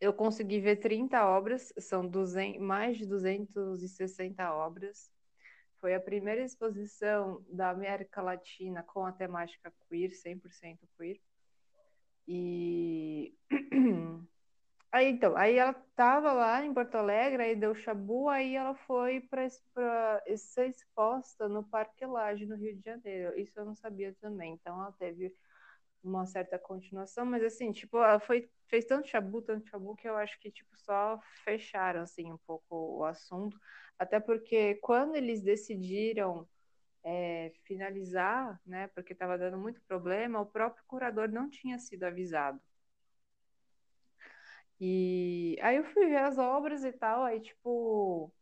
[0.00, 5.10] eu consegui ver 30 obras, são 200, mais de 260 obras,
[5.80, 11.18] foi a primeira exposição da América Latina com a temática queer, 100% queer.
[12.28, 13.34] E
[14.92, 19.20] aí então, aí ela estava lá em Porto Alegre, aí deu chabu, aí ela foi
[19.20, 19.48] para
[20.36, 23.38] ser exposta no Parque Lage, no Rio de Janeiro.
[23.38, 24.52] Isso eu não sabia também.
[24.54, 25.34] Então ela teve
[26.02, 30.38] uma certa continuação, mas assim, tipo, foi fez tanto chabu, tanto chabu que eu acho
[30.40, 33.58] que tipo só fecharam assim um pouco o assunto.
[33.98, 36.48] Até porque quando eles decidiram
[37.04, 42.60] é, finalizar, né, porque estava dando muito problema, o próprio curador não tinha sido avisado.
[44.80, 48.32] E aí eu fui ver as obras e tal, aí tipo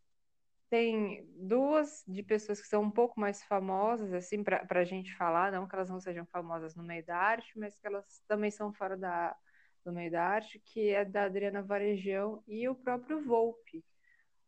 [0.70, 5.50] tem duas de pessoas que são um pouco mais famosas, assim, para a gente falar,
[5.50, 8.72] não que elas não sejam famosas no meio da arte, mas que elas também são
[8.72, 9.36] fora da,
[9.84, 13.84] do meio da arte, que é da Adriana Varejão e o próprio Volpe.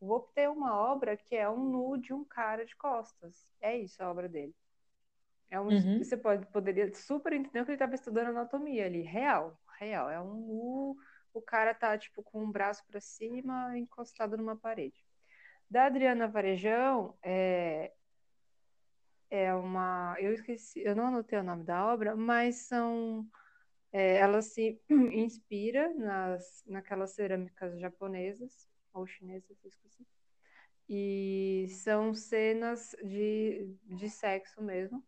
[0.00, 3.46] Vou ter uma obra que é um nu de um cara de costas.
[3.60, 4.54] É isso a obra dele.
[5.50, 5.98] É um, uhum.
[5.98, 9.02] Você pode, poderia super entender que ele estava estudando anatomia ali.
[9.02, 10.08] Real, real.
[10.08, 10.96] É um nu,
[11.34, 15.09] o cara tá tipo com um braço para cima, encostado numa parede.
[15.70, 17.92] Da Adriana Varejão, é,
[19.30, 20.16] é uma.
[20.18, 23.26] Eu esqueci, eu não anotei o nome da obra, mas são.
[23.92, 30.06] É, ela se inspira nas, naquelas cerâmicas japonesas ou chinesas, esqueci.
[30.88, 35.04] E são cenas de, de sexo mesmo.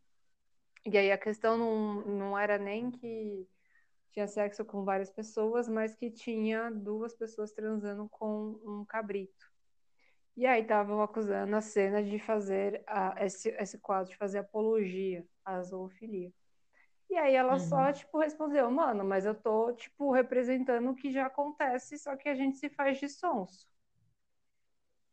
[0.86, 3.48] E aí a questão não, não era nem que
[4.12, 9.51] tinha sexo com várias pessoas, mas que tinha duas pessoas transando com um cabrito.
[10.36, 15.24] E aí estavam acusando a cena de fazer a, esse, esse quadro, de fazer apologia
[15.44, 16.32] à zoofilia.
[17.10, 17.58] E aí ela uhum.
[17.58, 22.28] só, tipo, respondeu, mano, mas eu tô, tipo, representando o que já acontece, só que
[22.28, 23.68] a gente se faz de sonso.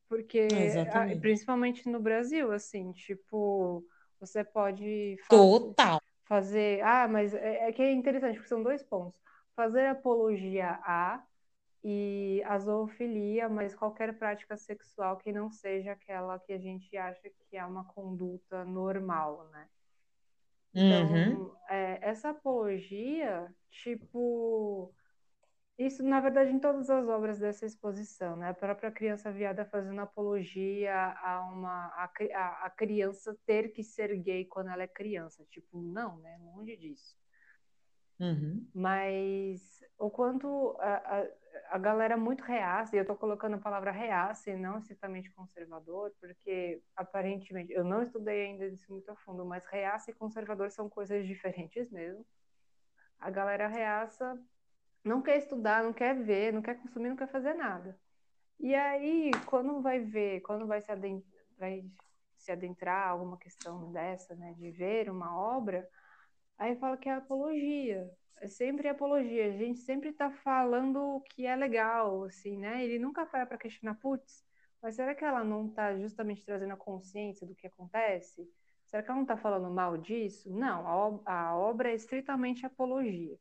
[0.07, 1.19] Porque, Exatamente.
[1.19, 3.85] principalmente no Brasil, assim, tipo,
[4.19, 6.01] você pode Total.
[6.25, 6.81] fazer.
[6.83, 9.19] Ah, mas é, é, que é interessante, porque são dois pontos.
[9.55, 11.23] Fazer apologia a
[11.83, 17.29] e a zoofilia, mas qualquer prática sexual que não seja aquela que a gente acha
[17.29, 19.67] que é uma conduta normal, né?
[20.73, 21.55] Então, uhum.
[21.67, 24.93] é, essa apologia, tipo,
[25.79, 28.49] isso, na verdade, em todas as obras dessa exposição, né?
[28.49, 34.13] A própria criança viada fazendo apologia a uma a, a, a, criança ter que ser
[34.17, 35.45] gay quando ela é criança.
[35.49, 36.37] Tipo, não, né?
[36.41, 37.17] Longe disso.
[38.19, 38.67] Uhum.
[38.75, 41.25] Mas o quanto a,
[41.69, 46.11] a, galera muito reaça, e eu tô colocando a palavra reaça e não estritamente conservador,
[46.19, 50.89] porque aparentemente, eu não estudei ainda isso muito a fundo, mas reaça e conservador são
[50.89, 52.25] coisas diferentes mesmo.
[53.19, 54.39] A galera reaça
[55.03, 57.99] não quer estudar, não quer ver, não quer consumir, não quer fazer nada.
[58.59, 61.85] E aí, quando vai ver, quando vai se adentrar, vai
[62.37, 65.87] se adentrar alguma questão dessa, né, de ver uma obra,
[66.57, 68.09] aí fala que é apologia.
[68.41, 69.47] É sempre apologia.
[69.47, 72.83] A gente sempre está falando o que é legal, assim, né?
[72.83, 74.45] Ele nunca para para questionar, putz,
[74.81, 78.49] mas será que ela não está justamente trazendo a consciência do que acontece?
[78.85, 80.49] Será que ela não está falando mal disso?
[80.51, 83.37] Não, a, a obra é estritamente apologia.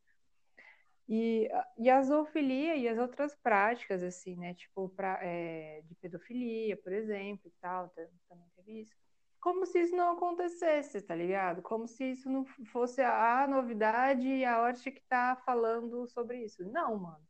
[1.07, 4.53] E, e a zoofilia e as outras práticas, assim, né?
[4.53, 7.89] Tipo, pra, é, de pedofilia, por exemplo, e tal,
[8.27, 8.95] também teve isso.
[9.39, 11.61] Como se isso não acontecesse, tá ligado?
[11.61, 16.63] Como se isso não fosse a novidade e a arte que tá falando sobre isso.
[16.65, 17.29] Não, mano.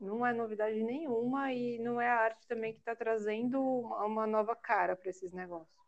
[0.00, 4.56] Não é novidade nenhuma e não é a arte também que tá trazendo uma nova
[4.56, 5.78] cara para esses negócios.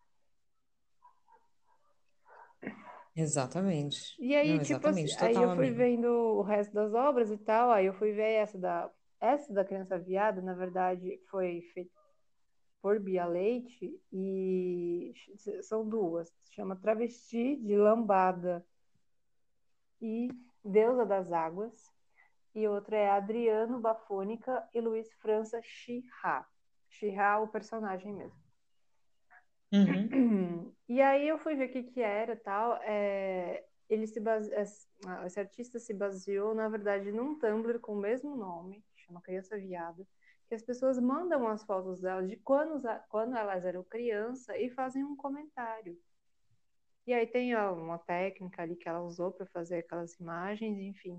[3.16, 4.14] Exatamente.
[4.18, 7.70] E aí, Não, tipo assim, aí eu fui vendo o resto das obras e tal,
[7.70, 8.90] aí eu fui ver essa da
[9.20, 12.01] essa da criança viada, na verdade, foi feita
[12.82, 15.14] por Bia Leite e
[15.62, 18.66] são duas, chama Travesti de Lambada
[20.00, 20.28] e
[20.64, 21.90] Deusa das Águas,
[22.54, 26.44] e outra é Adriano Bafônica e Luiz França Chihá.
[26.88, 28.42] Chihá, o personagem mesmo.
[29.72, 30.72] Uhum.
[30.88, 32.76] E aí eu fui ver o que que era tal.
[32.82, 33.64] É...
[33.88, 34.52] ele se base...
[35.24, 40.06] esse artista se baseou, na verdade, num Tumblr com o mesmo nome, chama Criança Viada,
[40.52, 45.02] que as pessoas mandam as fotos dela de quando, quando elas eram criança e fazem
[45.02, 45.98] um comentário.
[47.06, 51.18] E aí tem ó, uma técnica ali que ela usou para fazer aquelas imagens, enfim.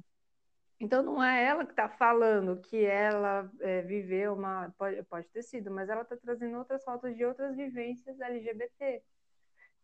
[0.79, 4.71] Então não é ela que está falando que ela é, viveu uma.
[4.77, 9.01] Pode, pode ter sido, mas ela está trazendo outras fotos de outras vivências LGBT.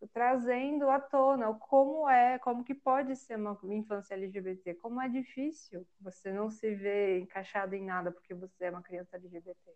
[0.07, 5.85] Trazendo à tona como é, como que pode ser uma infância LGBT, como é difícil
[5.99, 9.75] você não se ver encaixado em nada porque você é uma criança LGBT.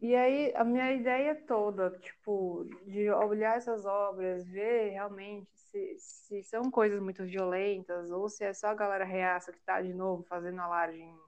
[0.00, 6.42] E aí, a minha ideia toda, tipo, de olhar essas obras, ver realmente se, se
[6.42, 10.22] são coisas muito violentas ou se é só a galera reaça que tá de novo
[10.24, 11.18] fazendo alarde em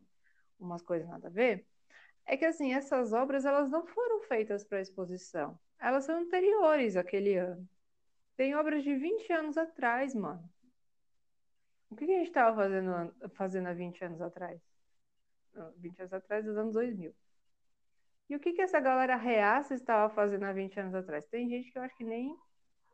[0.61, 1.67] umas coisas nada a ver,
[2.27, 5.59] é que, assim, essas obras, elas não foram feitas para exposição.
[5.79, 7.69] Elas são anteriores àquele ano.
[8.37, 10.49] Tem obras de 20 anos atrás, mano.
[11.89, 14.61] O que a gente estava fazendo, fazendo há 20 anos atrás?
[15.77, 17.15] 20 anos atrás, dos anos 2000.
[18.29, 21.25] E o que, que essa galera reaça estava fazendo há 20 anos atrás?
[21.27, 22.37] Tem gente que eu acho que nem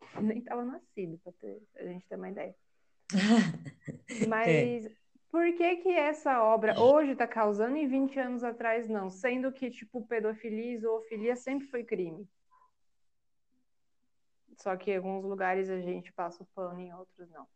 [0.20, 1.32] nem estava nascido, para
[1.76, 2.54] a gente ter uma ideia.
[4.28, 5.01] Mas é.
[5.32, 9.08] Por que que essa obra hoje está causando e 20 anos atrás não?
[9.08, 12.28] Sendo que, tipo, pedofilia e zoofilia sempre foi crime.
[14.58, 17.48] Só que em alguns lugares a gente passa o pano, em outros não.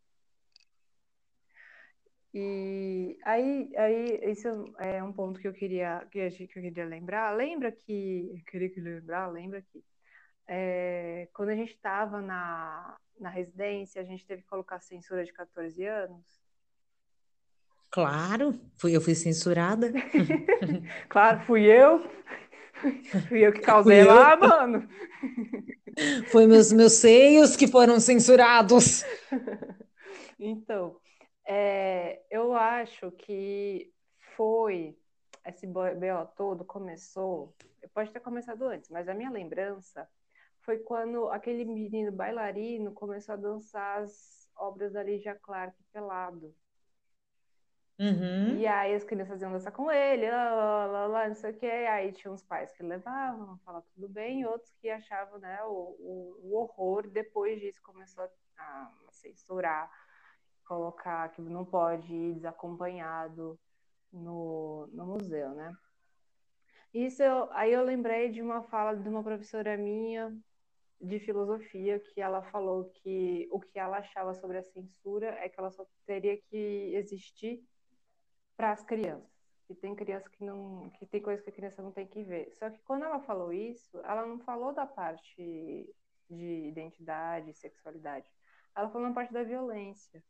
[2.33, 7.37] E aí, aí esse é um ponto que eu queria que eu queria lembrar.
[7.37, 9.85] Lembra que queria que lembrar, lembra que
[10.49, 15.33] é, quando a gente estava na, na residência, a gente teve que colocar censura de
[15.33, 16.46] 14 anos.
[17.90, 19.92] Claro, fui eu fui censurada.
[21.09, 22.09] claro, fui eu.
[23.29, 24.38] Fui eu que causei fui lá, eu.
[24.38, 24.88] mano.
[26.31, 29.03] Foi meus meus seios que foram censurados.
[30.38, 31.01] Então,
[31.46, 33.90] é, eu acho que
[34.37, 34.94] foi
[35.46, 37.55] esse BO todo começou,
[37.94, 40.09] pode ter começado antes, mas a minha lembrança
[40.61, 46.53] foi quando aquele menino bailarino começou a dançar as obras da Lígia Clark pelado.
[47.99, 48.59] Uhum.
[48.59, 51.67] E aí as crianças iam dançar com ele, lá, lá, lá, não sei o que.
[51.67, 55.97] Aí tinha uns pais que levavam, falavam tudo bem, e outros que achavam né, o,
[55.99, 57.09] o, o horror.
[57.09, 59.91] Depois disso começou a, a censurar
[60.67, 63.59] colocar que não pode ir desacompanhado
[64.13, 65.73] no, no museu, né?
[66.93, 70.37] Isso eu, aí eu lembrei de uma fala de uma professora minha
[71.01, 75.61] de filosofia que ela falou que o que ela achava sobre a censura é que
[75.61, 77.63] ela só teria que existir
[78.57, 79.37] para as crianças.
[79.66, 82.53] Que tem criança que não, que tem coisas que a criança não tem que ver.
[82.53, 85.92] Só que quando ela falou isso, ela não falou da parte
[86.31, 88.31] de identidade, sexualidade.
[88.77, 90.23] Ela falou na parte da violência.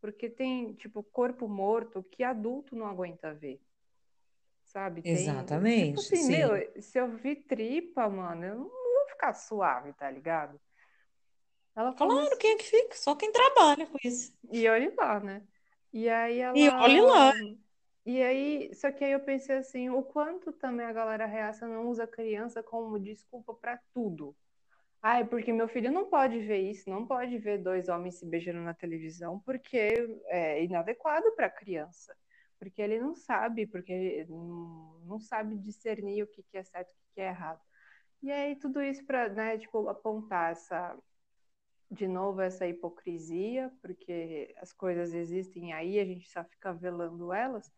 [0.00, 3.60] Porque tem, tipo, corpo morto que adulto não aguenta ver.
[4.64, 5.02] Sabe?
[5.02, 6.00] Tem, Exatamente.
[6.00, 10.60] Tipo assim, meu, se eu vi tripa, mano, eu não vou ficar suave, tá ligado?
[11.74, 12.96] Ela falou claro, assim, quem é que fica?
[12.96, 14.32] Só quem trabalha com isso.
[14.50, 15.42] E olhe lá, né?
[15.92, 16.56] E aí ela.
[16.56, 17.32] E olhe lá.
[18.06, 21.88] E aí, só que aí eu pensei assim, o quanto também a galera reaça não
[21.88, 24.34] usa criança como desculpa para tudo.
[25.02, 28.60] Ai, porque meu filho não pode ver isso, não pode ver dois homens se beijando
[28.60, 32.14] na televisão, porque é inadequado para a criança.
[32.58, 37.14] Porque ele não sabe, porque não, sabe discernir o que, que é certo e o
[37.14, 37.60] que é errado.
[38.22, 40.98] E aí, tudo isso para, né, tipo, apontar essa,
[41.90, 47.72] de novo, essa hipocrisia, porque as coisas existem aí, a gente só fica velando elas,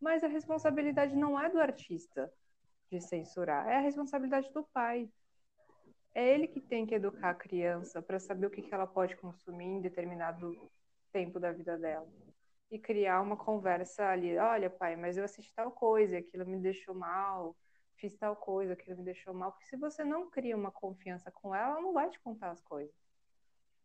[0.00, 2.32] mas a responsabilidade não é do artista
[2.90, 5.08] de censurar, é a responsabilidade do pai
[6.14, 9.16] é ele que tem que educar a criança para saber o que, que ela pode
[9.16, 10.56] consumir em determinado
[11.12, 12.08] tempo da vida dela.
[12.70, 16.94] E criar uma conversa ali, olha, pai, mas eu assisti tal coisa, aquilo me deixou
[16.94, 17.56] mal,
[17.96, 19.52] fiz tal coisa, aquilo me deixou mal.
[19.52, 22.62] Porque se você não cria uma confiança com ela, ela não vai te contar as
[22.62, 22.94] coisas.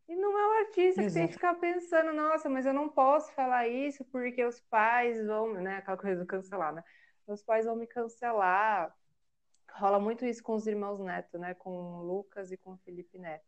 [0.10, 1.08] E não é o artista Exato.
[1.08, 5.24] que tem que ficar pensando, nossa, mas eu não posso falar isso porque os pais
[5.26, 5.78] vão, né?
[5.78, 6.84] Aquela coisa do cancelar, né?
[7.28, 8.92] Os pais vão me cancelar
[9.80, 11.54] rola muito isso com os irmãos Neto, né?
[11.54, 13.46] Com o Lucas e com o Felipe Neto.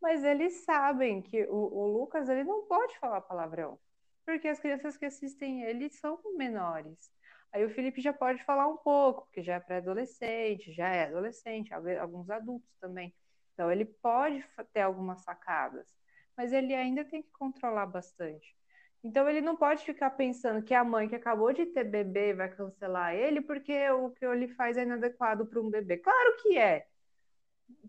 [0.00, 3.78] Mas eles sabem que o, o Lucas ele não pode falar palavrão,
[4.24, 7.10] porque as crianças que assistem ele são menores.
[7.52, 11.72] Aí o Felipe já pode falar um pouco, porque já é pré-adolescente, já é adolescente,
[11.72, 13.14] alguns adultos também.
[13.56, 14.44] Então ele pode
[14.74, 15.88] ter algumas sacadas,
[16.36, 18.54] mas ele ainda tem que controlar bastante.
[19.02, 22.50] Então ele não pode ficar pensando que a mãe que acabou de ter bebê vai
[22.54, 25.96] cancelar ele porque o que ele faz é inadequado para um bebê.
[25.96, 26.86] Claro que é.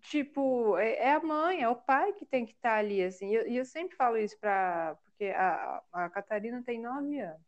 [0.02, 3.32] tipo, é, é, a mãe, é o pai que tem que estar tá ali, assim.
[3.32, 7.42] E eu, eu, sempre falo isso para porque a, a Catarina tem nove anos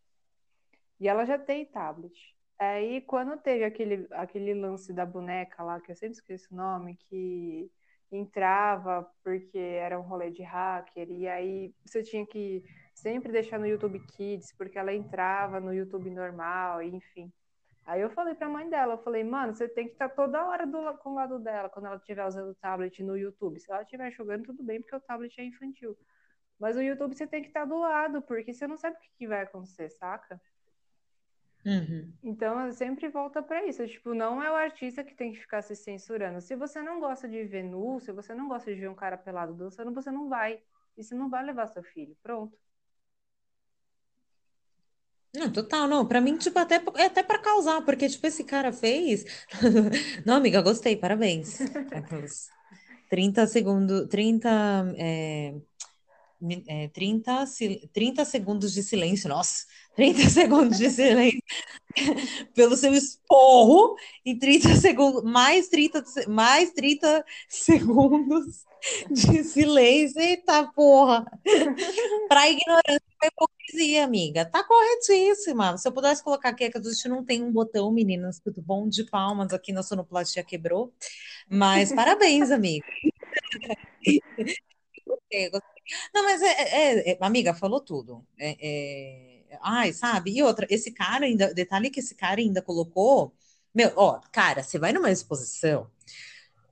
[1.00, 2.36] e ela já tem tablet.
[2.60, 6.98] Aí, quando teve aquele, aquele lance da boneca lá, que eu sempre esqueço o nome,
[6.98, 7.72] que
[8.12, 13.68] entrava porque era um rolê de hacker, e aí você tinha que sempre deixar no
[13.68, 17.32] YouTube Kids, porque ela entrava no YouTube normal, enfim.
[17.86, 20.68] Aí eu falei pra mãe dela, eu falei, mano, você tem que estar toda hora
[20.68, 23.60] do, com o lado dela, quando ela estiver usando o tablet no YouTube.
[23.60, 25.98] Se ela estiver jogando, tudo bem, porque o tablet é infantil.
[26.60, 29.28] Mas o YouTube você tem que estar do lado, porque você não sabe o que
[29.28, 30.40] vai acontecer, saca?
[31.66, 32.12] Uhum.
[32.24, 33.86] Então, sempre volta para isso.
[33.88, 36.42] Tipo, não é o artista que tem que ficar se censurando.
[36.42, 39.18] Se você não gosta de ver nu, se você não gosta de ver um cara
[39.18, 40.62] pelado dançando, você não vai.
[40.98, 42.16] E você não vai levar seu filho.
[42.22, 42.58] Pronto.
[45.36, 46.08] Não, total, não.
[46.08, 49.26] Pra mim, tipo, até, é até pra causar, porque, tipo, esse cara fez.
[50.26, 51.60] não, amiga, gostei, parabéns.
[51.94, 52.50] Aqueles
[53.10, 54.50] 30 segundos, 30,
[54.98, 55.56] é,
[56.68, 57.46] é, 30,
[57.94, 59.66] 30 segundos de silêncio, nossa,
[59.96, 61.42] 30 segundos de silêncio
[62.54, 68.66] pelo seu esporro e 30 segundos, mais 30, mais 30 segundos
[69.12, 70.20] de silêncio.
[70.22, 71.26] Eita porra!
[72.30, 74.46] Para ignorância e hipocrisia, amiga.
[74.46, 75.78] Tá corretíssima.
[75.78, 78.62] Se eu pudesse colocar aqui, é que a gente não tem um botão, meninas, tudo
[78.62, 78.88] bom?
[78.88, 80.94] De palmas aqui na sonoplastia quebrou.
[81.50, 82.86] Mas parabéns, amiga.
[85.06, 85.79] Gostei, gostei.
[86.14, 88.26] Não, mas é, é, é, amiga, falou tudo.
[88.38, 90.32] É, é, ai, sabe?
[90.32, 93.34] E outra, esse cara ainda, detalhe que esse cara ainda colocou,
[93.74, 95.90] meu, ó, cara, você vai numa exposição,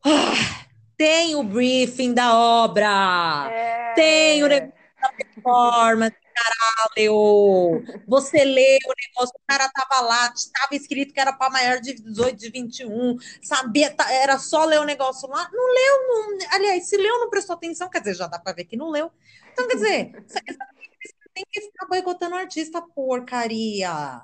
[0.04, 0.66] ah,
[0.98, 3.94] tem o briefing da obra, é.
[3.94, 7.84] tem o negócio da performance, caralho.
[8.08, 11.94] Você lê o negócio, o cara tava lá, estava escrito que era para maior de
[11.94, 15.50] 18, de 21, sabia, tá, era só ler o negócio lá.
[15.52, 18.66] Não leu, não, aliás, se leu, não prestou atenção, quer dizer, já dá para ver
[18.66, 19.12] que não leu.
[19.52, 20.42] Então, quer dizer, você
[21.34, 24.22] tem que ficar boicotando o artista, porcaria.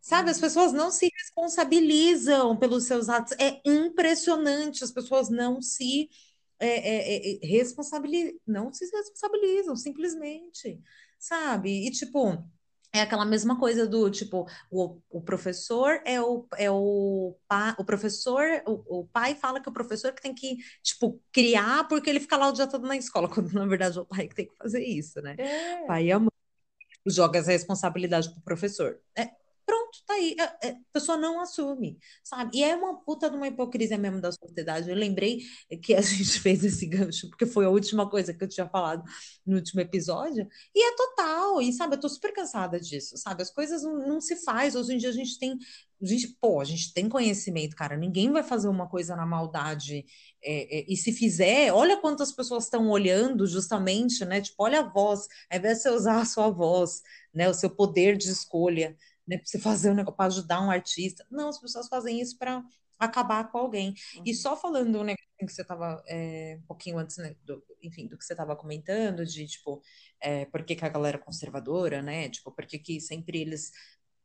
[0.00, 3.32] Sabe, as pessoas não se responsabilizam pelos seus atos.
[3.38, 6.10] É impressionante, as pessoas não se
[6.58, 10.80] é, é, é, responsabilizam, não se responsabilizam, simplesmente,
[11.24, 11.86] sabe?
[11.86, 12.44] E tipo,
[12.92, 17.84] é aquela mesma coisa do tipo, o, o professor é o, é o, pa, o
[17.84, 22.20] professor, o, o pai fala que o professor que tem que, tipo, criar porque ele
[22.20, 24.46] fica lá o dia todo na escola, quando na verdade é o pai que tem
[24.46, 25.34] que fazer isso, né?
[25.38, 25.86] É.
[25.86, 26.28] Pai e a mãe
[27.06, 29.00] joga essa responsabilidade pro professor.
[29.16, 29.30] É,
[29.66, 30.36] pronto, tá aí.
[30.38, 32.58] A, a, pessoa não assume, sabe?
[32.58, 34.90] E é uma puta de uma hipocrisia mesmo da sociedade.
[34.90, 35.40] Eu lembrei
[35.82, 39.02] que a gente fez esse gancho, porque foi a última coisa que eu tinha falado
[39.46, 41.60] no último episódio, e é total.
[41.62, 43.42] E, sabe, eu tô super cansada disso, sabe?
[43.42, 44.74] As coisas não, não se faz.
[44.74, 45.56] Hoje em dia a gente tem.
[46.02, 47.96] A gente, pô, a gente tem conhecimento, cara.
[47.96, 50.04] Ninguém vai fazer uma coisa na maldade.
[50.42, 54.40] É, é, e se fizer, olha quantas pessoas estão olhando justamente, né?
[54.40, 57.00] Tipo, olha a voz, ao invés de você usar a sua voz,
[57.32, 57.48] né?
[57.48, 58.96] O seu poder de escolha
[59.26, 61.26] né, para você fazer um negócio para ajudar um artista.
[61.30, 62.62] Não, as pessoas fazem isso para
[62.98, 63.94] acabar com alguém.
[64.16, 64.22] Uhum.
[64.26, 68.06] E só falando um negócio que você estava é, um pouquinho antes, né, do, enfim,
[68.06, 69.82] do que você estava comentando, de tipo,
[70.20, 72.28] é, por que, que, a galera é conservadora, né?
[72.28, 73.72] Tipo, por que, que sempre eles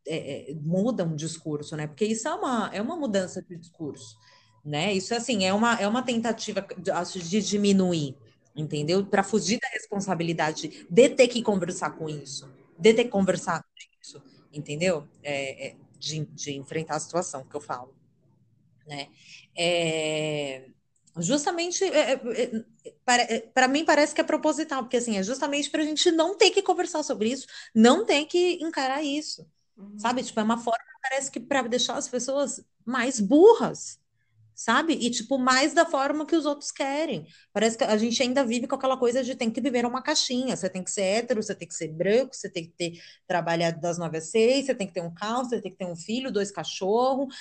[0.08, 1.88] é, mudam o discurso, né?
[1.88, 4.18] Porque isso é uma, é uma mudança de discurso,
[4.64, 4.94] né?
[4.94, 8.16] Isso assim, é uma, é uma tentativa de, de diminuir,
[8.56, 9.06] entendeu?
[9.06, 13.64] Para fugir da responsabilidade de ter que conversar com isso, de ter que conversar
[14.54, 15.08] entendeu?
[15.24, 17.94] É, é, de, de, enfrentar a situação que eu falo,
[18.88, 19.10] né?
[19.56, 20.70] É,
[21.18, 22.66] justamente, é, é,
[23.08, 26.38] é, para mim parece que é proposital, porque assim, é justamente para a gente não
[26.38, 29.46] ter que conversar sobre isso, não ter que encarar isso,
[29.78, 29.98] uhum.
[30.00, 30.24] sabe?
[30.24, 33.99] Tipo, é uma forma, parece que para deixar as pessoas mais burras,
[34.60, 34.94] sabe?
[34.94, 37.26] E, tipo, mais da forma que os outros querem.
[37.54, 40.54] Parece que a gente ainda vive com aquela coisa de tem que viver uma caixinha.
[40.54, 43.80] Você tem que ser hétero, você tem que ser branco, você tem que ter trabalhado
[43.80, 45.96] das nove às seis, você tem que ter um carro, você tem que ter um
[45.96, 47.34] filho, dois cachorros,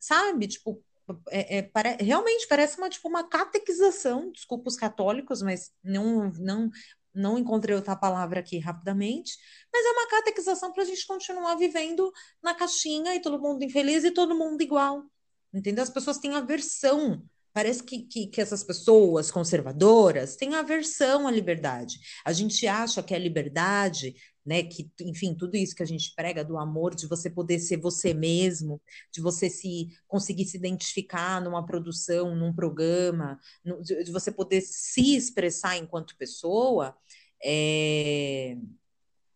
[0.00, 0.48] sabe?
[0.48, 0.82] Tipo,
[1.30, 1.96] é, é, pare...
[2.00, 6.70] realmente parece uma, tipo, uma catequização, desculpa os católicos, mas não, não,
[7.14, 9.38] não encontrei outra palavra aqui rapidamente,
[9.72, 12.12] mas é uma catequização para a gente continuar vivendo
[12.42, 15.04] na caixinha e todo mundo infeliz e todo mundo igual
[15.52, 15.82] entendeu?
[15.82, 17.22] As pessoas têm aversão.
[17.52, 21.98] Parece que, que, que, essas pessoas conservadoras têm aversão à liberdade.
[22.22, 26.44] A gente acha que a liberdade, né, que, enfim, tudo isso que a gente prega
[26.44, 28.78] do amor, de você poder ser você mesmo,
[29.10, 34.60] de você se conseguir se identificar numa produção, num programa, no, de, de, você poder
[34.60, 36.94] se expressar enquanto pessoa,
[37.42, 38.58] é...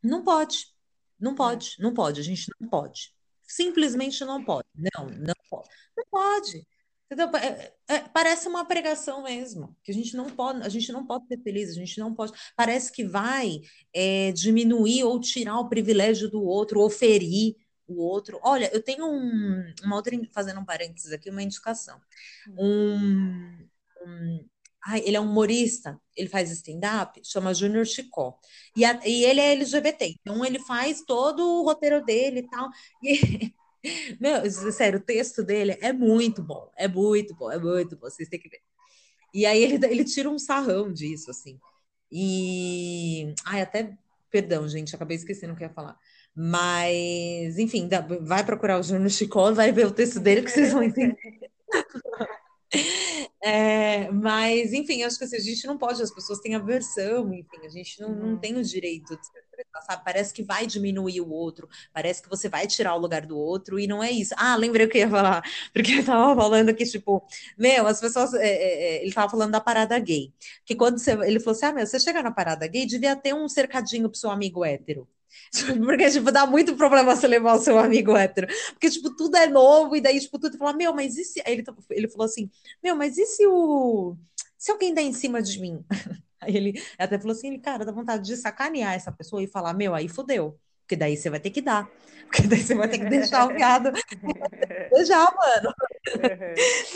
[0.03, 0.67] não pode.
[1.19, 3.15] Não pode, não pode, a gente não pode.
[3.51, 4.69] Simplesmente não pode.
[4.75, 5.69] Não, não pode.
[5.97, 6.67] Não pode.
[7.11, 11.27] É, é, parece uma pregação mesmo, que a gente não pode, a gente não pode
[11.27, 12.33] ser feliz, a gente não pode.
[12.57, 13.61] Parece que vai
[13.93, 17.57] é, diminuir ou tirar o privilégio do outro, ou ferir
[17.89, 18.39] o outro.
[18.45, 22.01] Olha, eu tenho um, uma outra, fazendo um parênteses aqui, uma indicação.
[22.57, 23.67] Um,
[24.07, 24.49] um
[24.87, 28.39] ai, ele é um humorista, ele faz stand-up, chama Júnior Chicó.
[28.77, 32.69] E, a, e ele é LGBT, então ele faz todo o roteiro dele e tal.
[33.03, 33.55] E
[34.21, 38.29] Meu, sério, o texto dele é muito bom, é muito bom, é muito bom, vocês
[38.29, 38.61] têm que ver.
[39.33, 41.59] E aí ele, ele tira um sarrão disso, assim.
[42.11, 43.35] E.
[43.45, 43.97] Ai, até.
[44.31, 45.97] Perdão, gente, acabei esquecendo o que ia falar.
[46.35, 47.89] Mas, enfim,
[48.23, 51.17] vai procurar o Júnior Chicó, vai ver o texto dele que vocês vão entender.
[53.43, 57.65] É, mas, enfim, acho que assim, a gente não pode, as pessoas têm aversão, enfim,
[57.65, 58.39] a gente não, não uhum.
[58.39, 60.05] tem o direito de se expressar, sabe?
[60.05, 63.79] Parece que vai diminuir o outro, parece que você vai tirar o lugar do outro,
[63.79, 64.35] e não é isso.
[64.37, 65.43] Ah, lembrei o que eu ia falar,
[65.73, 67.27] porque eu tava falando que, tipo,
[67.59, 68.35] meu, as pessoas.
[68.35, 70.33] É, é, é ele tava falando da parada gay.
[70.65, 71.13] Que quando você.
[71.13, 74.19] Ele falou assim: ah, meu, você chegar na parada gay, devia ter um cercadinho pro
[74.19, 75.09] seu amigo hétero.
[75.85, 78.47] Porque, tipo, dá muito problema você levar o seu amigo hétero.
[78.73, 81.41] Porque, tipo, tudo é novo, e daí, tipo, tudo fala, meu, mas e se.
[81.47, 82.51] Aí ele, ele falou assim,
[82.83, 84.17] meu, mas e se o.
[84.59, 85.85] Se alguém dá em cima de mim?
[86.41, 89.95] Aí ele até falou assim, cara, dá vontade de sacanear essa pessoa e falar, meu,
[89.95, 90.59] aí fodeu.
[90.83, 91.89] Porque daí você vai ter que dar.
[92.27, 93.91] Porque daí você vai ter que deixar o viado.
[94.93, 95.73] Deixar, mano.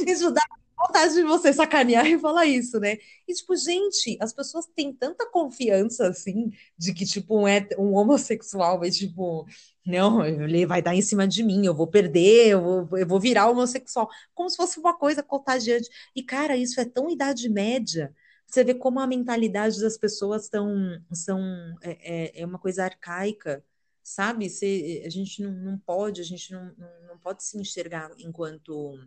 [0.07, 0.41] Isso dá
[0.77, 2.97] vontade de você sacanear e falar isso, né?
[3.27, 7.45] E, tipo, gente, as pessoas têm tanta confiança, assim, de que, tipo, um,
[7.79, 9.47] um homossexual vai, tipo,
[9.87, 13.21] não, ele vai dar em cima de mim, eu vou perder, eu vou, eu vou
[13.21, 15.89] virar homossexual, como se fosse uma coisa contagiante.
[16.15, 18.15] E, cara, isso é tão idade média.
[18.47, 21.41] Você vê como a mentalidade das pessoas tão, são,
[21.83, 23.65] é, é, é uma coisa arcaica,
[24.03, 24.49] sabe?
[24.49, 28.99] Se, a gente não, não pode, a gente não, não, não pode se enxergar enquanto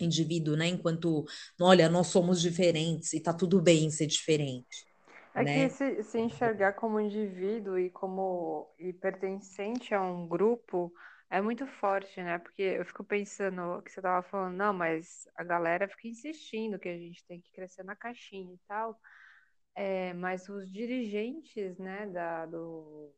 [0.00, 0.66] indivíduo, né?
[0.66, 1.24] Enquanto,
[1.60, 4.86] olha, nós somos diferentes e tá tudo bem ser diferente.
[5.34, 5.68] É né?
[5.68, 10.92] que se, se enxergar como indivíduo e como e pertencente a um grupo
[11.34, 12.38] é muito forte, né?
[12.38, 16.88] Porque eu fico pensando que você tava falando, não, mas a galera fica insistindo que
[16.88, 18.98] a gente tem que crescer na caixinha e tal.
[19.74, 23.12] É, mas os dirigentes, né, da, do...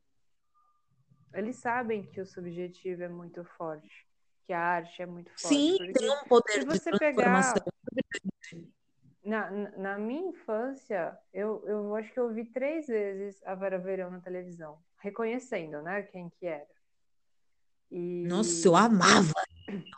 [1.34, 4.06] eles sabem que o subjetivo é muito forte
[4.46, 5.54] que a arte é muito forte.
[5.54, 7.52] Sim, tem um poder se você de pegar
[9.24, 14.08] na, na minha infância, eu, eu acho que eu vi três vezes a Vera Verão
[14.08, 16.75] na televisão, reconhecendo, né, quem que era.
[17.90, 18.24] E...
[18.26, 19.32] Nossa, eu amava!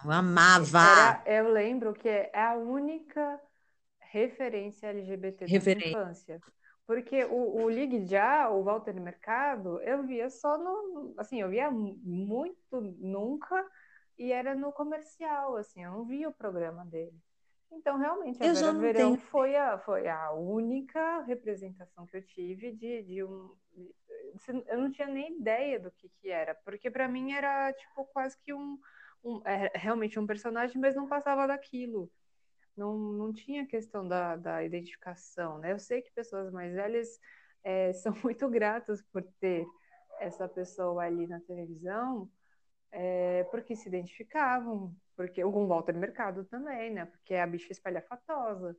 [0.05, 0.79] Eu amava!
[0.79, 3.41] Era, eu lembro que é a única
[3.99, 5.93] referência LGBT referência.
[5.93, 6.41] da infância.
[6.87, 11.13] Porque o, o Ligue Já, o Walter Mercado, eu via só no.
[11.19, 13.63] Assim, eu via muito nunca
[14.19, 17.17] e era no comercial, assim, eu não via o programa dele.
[17.71, 19.27] Então, realmente, a eu Vera Verão tenho...
[19.29, 23.55] foi, a, foi a única representação que eu tive de, de um.
[24.67, 28.37] Eu não tinha nem ideia do que, que era, porque para mim era tipo quase
[28.39, 28.79] que um,
[29.25, 32.11] um é, realmente um personagem, mas não passava daquilo.
[32.77, 35.73] Não, não tinha questão da, da identificação, né?
[35.73, 37.19] Eu sei que pessoas mais velhas
[37.65, 39.67] é, são muito gratas por ter
[40.21, 42.31] essa pessoa ali na televisão,
[42.91, 47.05] é, porque se identificavam, porque o Walter Mercado também, né?
[47.07, 48.77] Porque é a bicha espalhafatosa.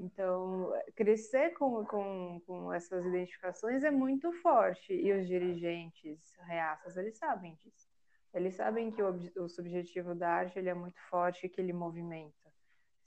[0.00, 4.94] Então, crescer com, com, com essas identificações é muito forte.
[4.94, 7.86] E os dirigentes reaças, eles sabem disso.
[8.32, 12.34] Eles sabem que o, o subjetivo da arte ele é muito forte que ele movimenta.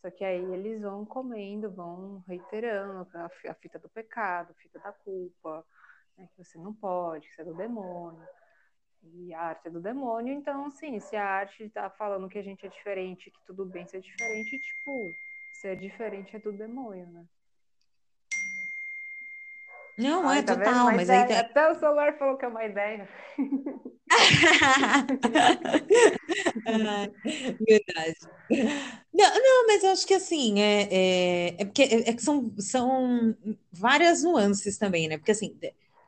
[0.01, 4.91] Só que aí eles vão comendo, vão reiterando a, fita do pecado, a fita da
[4.91, 5.65] culpa,
[6.15, 8.27] né, que você não pode, que isso é do demônio.
[9.01, 12.43] E a arte é do demônio, então, assim, se a arte tá falando que a
[12.43, 15.13] gente é diferente, que tudo bem ser diferente, tipo,
[15.63, 17.23] ser diferente é do demônio, né?
[19.97, 21.37] Não, Ai, é tá total, mas aí tem...
[21.37, 23.07] Até o celular falou que é uma ideia.
[27.65, 28.17] verdade.
[29.13, 32.53] Não, não, mas eu acho que assim, é, é, é porque é, é, que são,
[32.57, 33.33] são
[33.71, 35.17] várias nuances também, né?
[35.17, 35.57] Porque assim,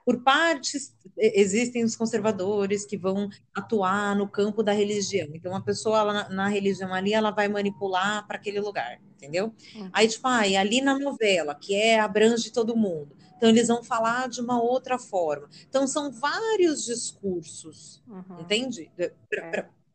[0.06, 5.30] por partes, existem os conservadores que vão atuar no campo da religião.
[5.34, 9.52] Então, a pessoa ela, na, na, religião ali, ela vai manipular para aquele lugar, entendeu?
[9.76, 9.90] Uhum.
[9.92, 13.18] Aí, tipo, ah, ali na novela, que é abrange todo mundo.
[13.36, 15.50] Então, eles vão falar de uma outra forma.
[15.68, 18.42] Então, são vários discursos, uhum.
[18.42, 18.92] entende?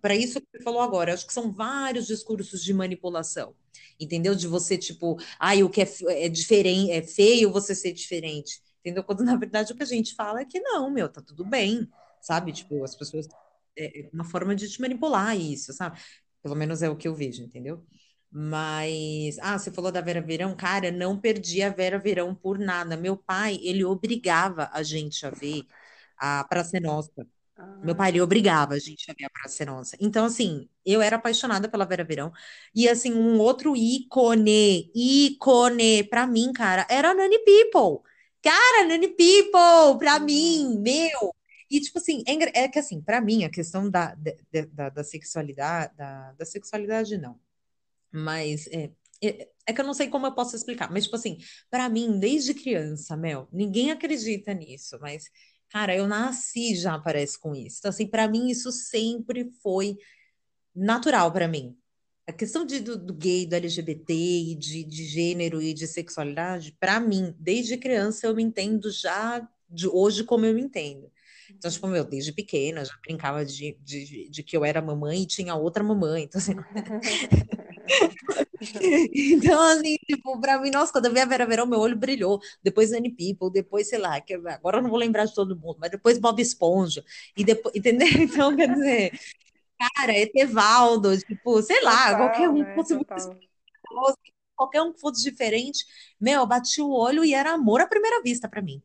[0.03, 0.19] Para é.
[0.19, 3.55] isso que você falou agora, acho que são vários discursos de manipulação
[4.03, 4.35] entendeu?
[4.35, 5.89] De você, tipo, ah, o que é,
[6.25, 9.05] é diferente, é feio você ser diferente entendeu?
[9.05, 11.89] Quando na verdade o que a gente fala é que não, meu, tá tudo bem,
[12.21, 12.53] sabe?
[12.53, 13.29] Tipo, as pessoas.
[13.77, 15.99] É, é uma forma de te manipular isso, sabe?
[16.43, 17.87] Pelo menos é o que eu vejo, entendeu?
[18.33, 22.97] Mas, ah, você falou da Vera Verão, cara, não perdi a Vera Verão por nada.
[22.97, 25.65] Meu pai, ele obrigava a gente a ver
[26.17, 27.27] a Praça Nossa.
[27.83, 29.97] Meu pai, ele obrigava a gente a ver a Praça Nossa.
[30.01, 32.33] Então, assim, eu era apaixonada pela Vera Verão.
[32.75, 38.03] E, assim, um outro ícone, ícone, pra mim, cara, era a Nani People.
[38.43, 41.35] Cara, Nani People, pra uhum, mim, meu.
[41.71, 44.33] E, tipo assim, é, é que, assim, pra mim, a questão da, da,
[44.73, 47.39] da, da sexualidade, da, da sexualidade, não.
[48.13, 48.91] Mas é,
[49.23, 50.91] é, é que eu não sei como eu posso explicar.
[50.91, 51.39] Mas, tipo assim,
[51.71, 55.25] pra mim, desde criança, Mel, ninguém acredita nisso, mas,
[55.69, 57.77] cara, eu nasci já, parece, com isso.
[57.79, 59.97] Então, assim, pra mim, isso sempre foi
[60.75, 61.77] natural pra mim.
[62.31, 66.77] A questão de, do, do gay, do LGBT, e de, de gênero e de sexualidade,
[66.79, 71.11] pra mim, desde criança, eu me entendo já de hoje como eu me entendo.
[71.51, 71.93] Então, tipo, uhum.
[71.93, 75.83] meu, desde pequena, já brincava de, de, de que eu era mamãe e tinha outra
[75.83, 76.23] mamãe.
[76.23, 76.55] Então, assim,
[79.13, 82.41] Então, assim, tipo, pra mim, nossa, quando eu vi a Vera Verão, meu olho brilhou.
[82.63, 85.79] Depois Annie People, depois, sei lá, que agora eu não vou lembrar de todo mundo,
[85.81, 87.05] mas depois Bob Esponja,
[87.37, 88.07] e depois, entendeu?
[88.21, 89.19] Então, quer dizer,
[89.81, 92.75] cara, Etevaldo, tipo, sei lá, qualquer Total, um que né?
[92.75, 94.19] fosse
[94.57, 95.87] qualquer um que fosse diferente,
[96.21, 98.83] meu, eu bati o olho e era amor à primeira vista pra mim.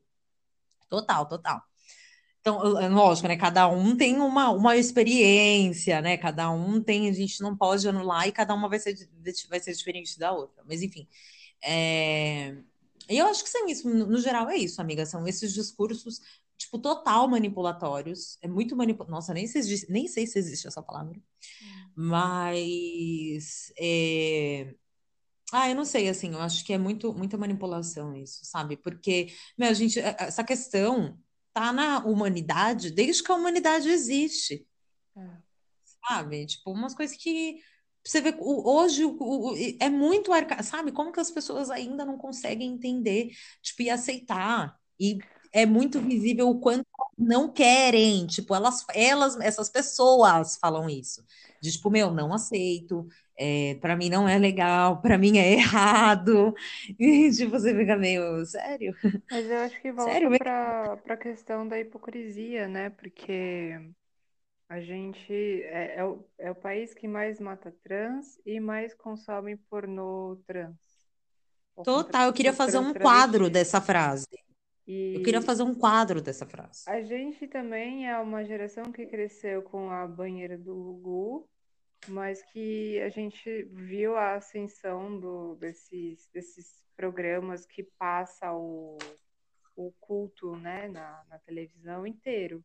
[0.87, 1.61] Total, total.
[2.39, 3.35] Então, lógico, né?
[3.35, 6.15] Cada um tem uma, uma experiência, né?
[6.15, 8.95] Cada um tem, a gente não pode anular e cada uma vai ser,
[9.49, 10.63] vai ser diferente da outra.
[10.65, 11.07] Mas, enfim,
[11.61, 12.55] é...
[13.09, 15.05] E eu acho que são isso, no geral é isso, amiga.
[15.05, 16.21] São esses discursos,
[16.57, 18.37] tipo, total manipulatórios.
[18.41, 19.11] É muito manipulatório.
[19.15, 21.19] Nossa, nem sei, se- nem sei se existe essa palavra.
[21.95, 23.71] Mas.
[23.79, 24.73] é,
[25.53, 28.77] Ah, eu não sei, assim, eu acho que é muito, muita manipulação isso, sabe?
[28.77, 29.27] Porque,
[29.57, 31.17] meu, a gente, essa questão
[31.53, 34.67] tá na humanidade desde que a humanidade existe
[35.17, 35.21] É.
[36.07, 36.45] sabe?
[36.45, 37.59] Tipo, umas coisas que
[38.03, 40.91] você vê hoje o- o- é muito arca, sabe?
[40.91, 43.31] Como que as pessoas ainda não conseguem entender,
[43.61, 44.77] tipo, e aceitar?
[44.99, 45.17] E
[45.55, 46.85] é muito visível o quanto
[47.17, 51.25] não querem, tipo, elas, elas, essas pessoas falam isso.
[51.61, 56.53] De tipo, meu, não aceito, é, para mim não é legal, para mim é errado.
[56.99, 58.93] E tipo, você fica meio, sério?
[59.31, 62.89] Mas eu acho que volta para a questão da hipocrisia, né?
[62.89, 63.79] Porque
[64.67, 69.55] a gente é, é o, é o país que mais mata trans e mais consome
[69.55, 70.75] pornô trans,
[71.81, 74.27] Total, eu queria fazer um quadro dessa frase.
[75.13, 76.87] Eu queria E fazer um quadro dessa frase.
[76.87, 81.49] a gente também é uma geração que cresceu com a banheira do Gugu,
[82.07, 88.97] mas que a gente viu a ascensão do, desses, desses programas que passa o,
[89.75, 92.63] o culto, né, na, na televisão inteiro.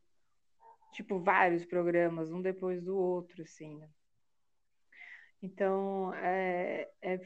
[0.93, 3.89] Tipo, vários programas, um depois do outro, assim, né?
[5.41, 7.19] Então, é, é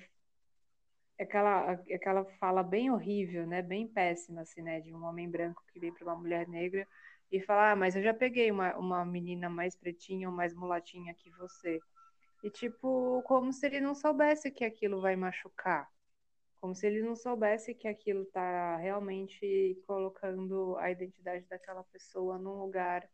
[1.20, 3.62] aquela, aquela fala bem horrível, né?
[3.62, 4.82] Bem péssima, assim, né?
[4.82, 6.88] De um homem branco que vem para uma mulher negra
[7.32, 11.14] e fala, ah, mas eu já peguei uma, uma menina mais pretinha ou mais mulatinha
[11.14, 11.80] que você.
[12.44, 15.90] E, tipo, como se ele não soubesse que aquilo vai machucar.
[16.62, 22.60] Como se ele não soubesse que aquilo tá realmente colocando a identidade daquela pessoa num
[22.60, 23.08] lugar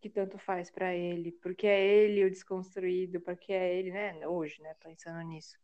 [0.00, 4.26] que tanto faz para ele, porque é ele o desconstruído, porque é ele, né?
[4.26, 4.74] Hoje, né?
[4.82, 5.58] Pensando nisso.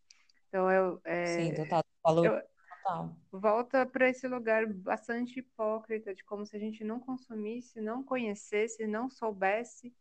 [0.57, 1.85] Então eu, Sim, é, total.
[2.03, 2.43] Falou eu
[2.83, 3.17] total.
[3.31, 8.87] volta para esse lugar bastante hipócrita de como se a gente não consumisse, não conhecesse,
[8.87, 9.95] não soubesse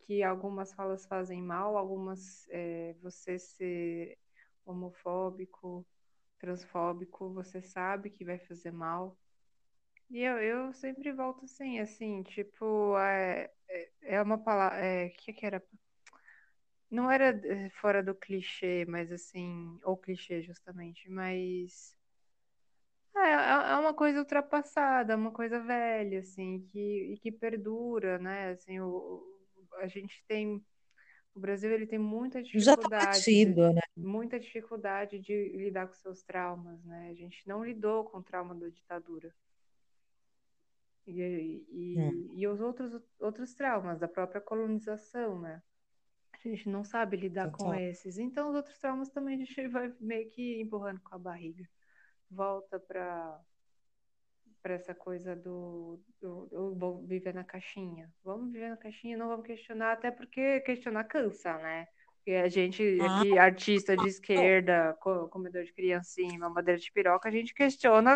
[0.00, 4.18] que algumas falas fazem mal, algumas é, você ser
[4.66, 5.86] homofóbico,
[6.40, 9.16] transfóbico, você sabe que vai fazer mal.
[10.10, 15.32] E eu, eu sempre volto assim, assim, tipo, é, é é uma palavra, é, que
[15.32, 15.62] que era?
[16.92, 21.96] Não era é, fora do clichê, mas assim, ou clichê justamente, mas
[23.16, 28.50] é, é é uma coisa ultrapassada, uma coisa velha, assim, que, e que perdura, né?
[28.50, 29.22] Assim, o,
[29.78, 30.62] a gente tem,
[31.34, 33.80] o Brasil ele tem muita tá dificuldade de, batido, né?
[33.96, 37.08] muita dificuldade de lidar com seus traumas, né?
[37.10, 39.34] A gente não lidou com o trauma da ditadura.
[41.06, 41.64] E,
[41.96, 45.62] Hum, e, e os outros, outros traumas da própria colonização, né?
[46.48, 47.74] A gente não sabe lidar com total.
[47.74, 48.18] esses.
[48.18, 51.68] Então, os outros traumas também a gente vai meio que empurrando com a barriga.
[52.30, 53.40] Volta para
[54.62, 58.10] para essa coisa do, do, do vou viver na caixinha.
[58.22, 61.86] Vamos viver na caixinha, não vamos questionar, até porque questionar cansa, né?
[62.18, 67.28] Porque a gente, Ah, aqui, artista de esquerda, co- comedor de criancinha, mamadeira de piroca,
[67.28, 68.12] a gente questiona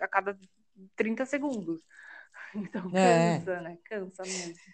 [0.00, 0.36] a cada
[0.96, 1.82] 30 segundos.
[2.54, 3.78] Então É, cansa, né?
[3.84, 4.72] Cansa mesmo.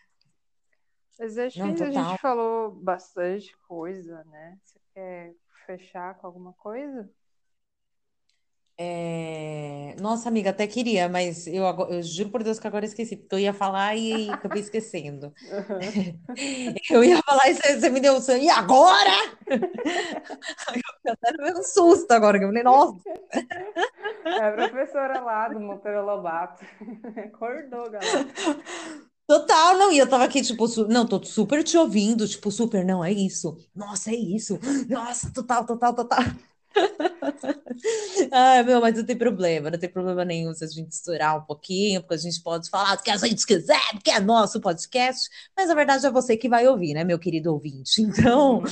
[1.22, 2.18] Mas acho que não, a gente total.
[2.18, 4.58] falou bastante coisa, né?
[4.92, 5.32] Quer
[5.64, 7.08] fechar com alguma coisa?
[8.76, 13.36] É, Nossa, amiga, até queria, mas eu, eu juro por Deus que agora esqueci, porque
[13.36, 15.32] eu ia falar e acabei esquecendo.
[16.90, 19.10] Eu ia falar e você, você me deu um E agora?
[21.04, 23.00] Eu até levei um susto agora, que eu falei, nossa.
[24.24, 26.64] É a professora lá do Monteiro Lobato.
[27.16, 28.26] Acordou, galera.
[29.32, 32.84] Total, não, e eu tava aqui, tipo, su- não, tô super te ouvindo, tipo, super,
[32.84, 33.56] não, é isso.
[33.74, 34.58] Nossa, é isso.
[34.90, 36.20] Nossa, total, total, total.
[38.32, 41.42] Ai, meu, mas não tem problema, não tem problema nenhum se a gente estourar um
[41.42, 45.28] pouquinho, porque a gente pode falar o que a gente quiser, porque é nosso podcast,
[45.56, 48.02] mas a verdade é você que vai ouvir, né, meu querido ouvinte?
[48.02, 48.62] Então.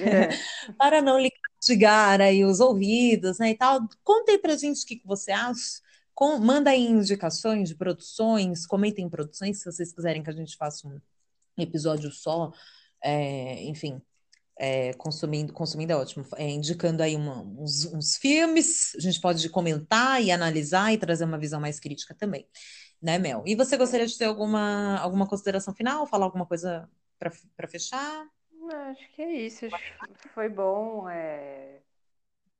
[0.00, 0.28] É.
[0.78, 4.86] para não lhe castigar aí os ouvidos, né, e tal, conta aí pra gente o
[4.86, 5.80] que que você acha.
[6.16, 10.56] Com- manda aí indicações de produções, comentem em produções, se vocês quiserem que a gente
[10.56, 10.98] faça um
[11.58, 12.50] episódio só,
[13.04, 14.00] é, enfim,
[14.58, 19.46] é, consumindo, consumindo é ótimo, é, indicando aí uma- uns, uns filmes, a gente pode
[19.50, 22.48] comentar e analisar e trazer uma visão mais crítica também,
[23.00, 23.42] né, Mel?
[23.46, 26.88] E você gostaria de ter alguma, alguma consideração final, falar alguma coisa
[27.18, 28.26] para fechar?
[28.90, 29.66] Acho que é isso.
[30.34, 31.82] Foi bom é,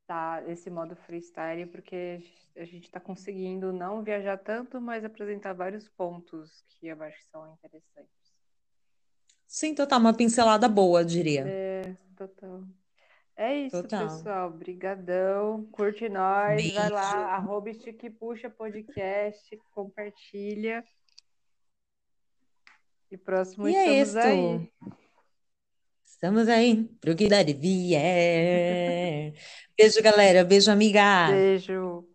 [0.06, 2.22] tá, esse modo freestyle, porque
[2.56, 7.26] a gente está conseguindo não viajar tanto, mas apresentar vários pontos que eu acho que
[7.30, 8.10] são interessantes.
[9.46, 11.44] Sim, total, uma pincelada boa, diria.
[11.46, 12.62] É, total.
[13.38, 14.08] É isso, Total.
[14.08, 14.50] pessoal.
[14.50, 15.66] Brigadão.
[15.70, 16.72] Curte nós.
[16.72, 16.94] Vai Beijo.
[16.94, 19.54] lá, arroba Estique Puxa Podcast.
[19.72, 20.82] Compartilha.
[23.10, 24.18] E próximo E é isso.
[24.18, 24.72] aí.
[26.16, 29.34] Estamos aí pro que dar vier.
[29.76, 30.44] Beijo, galera.
[30.44, 31.28] Beijo, amiga.
[31.30, 32.05] Beijo.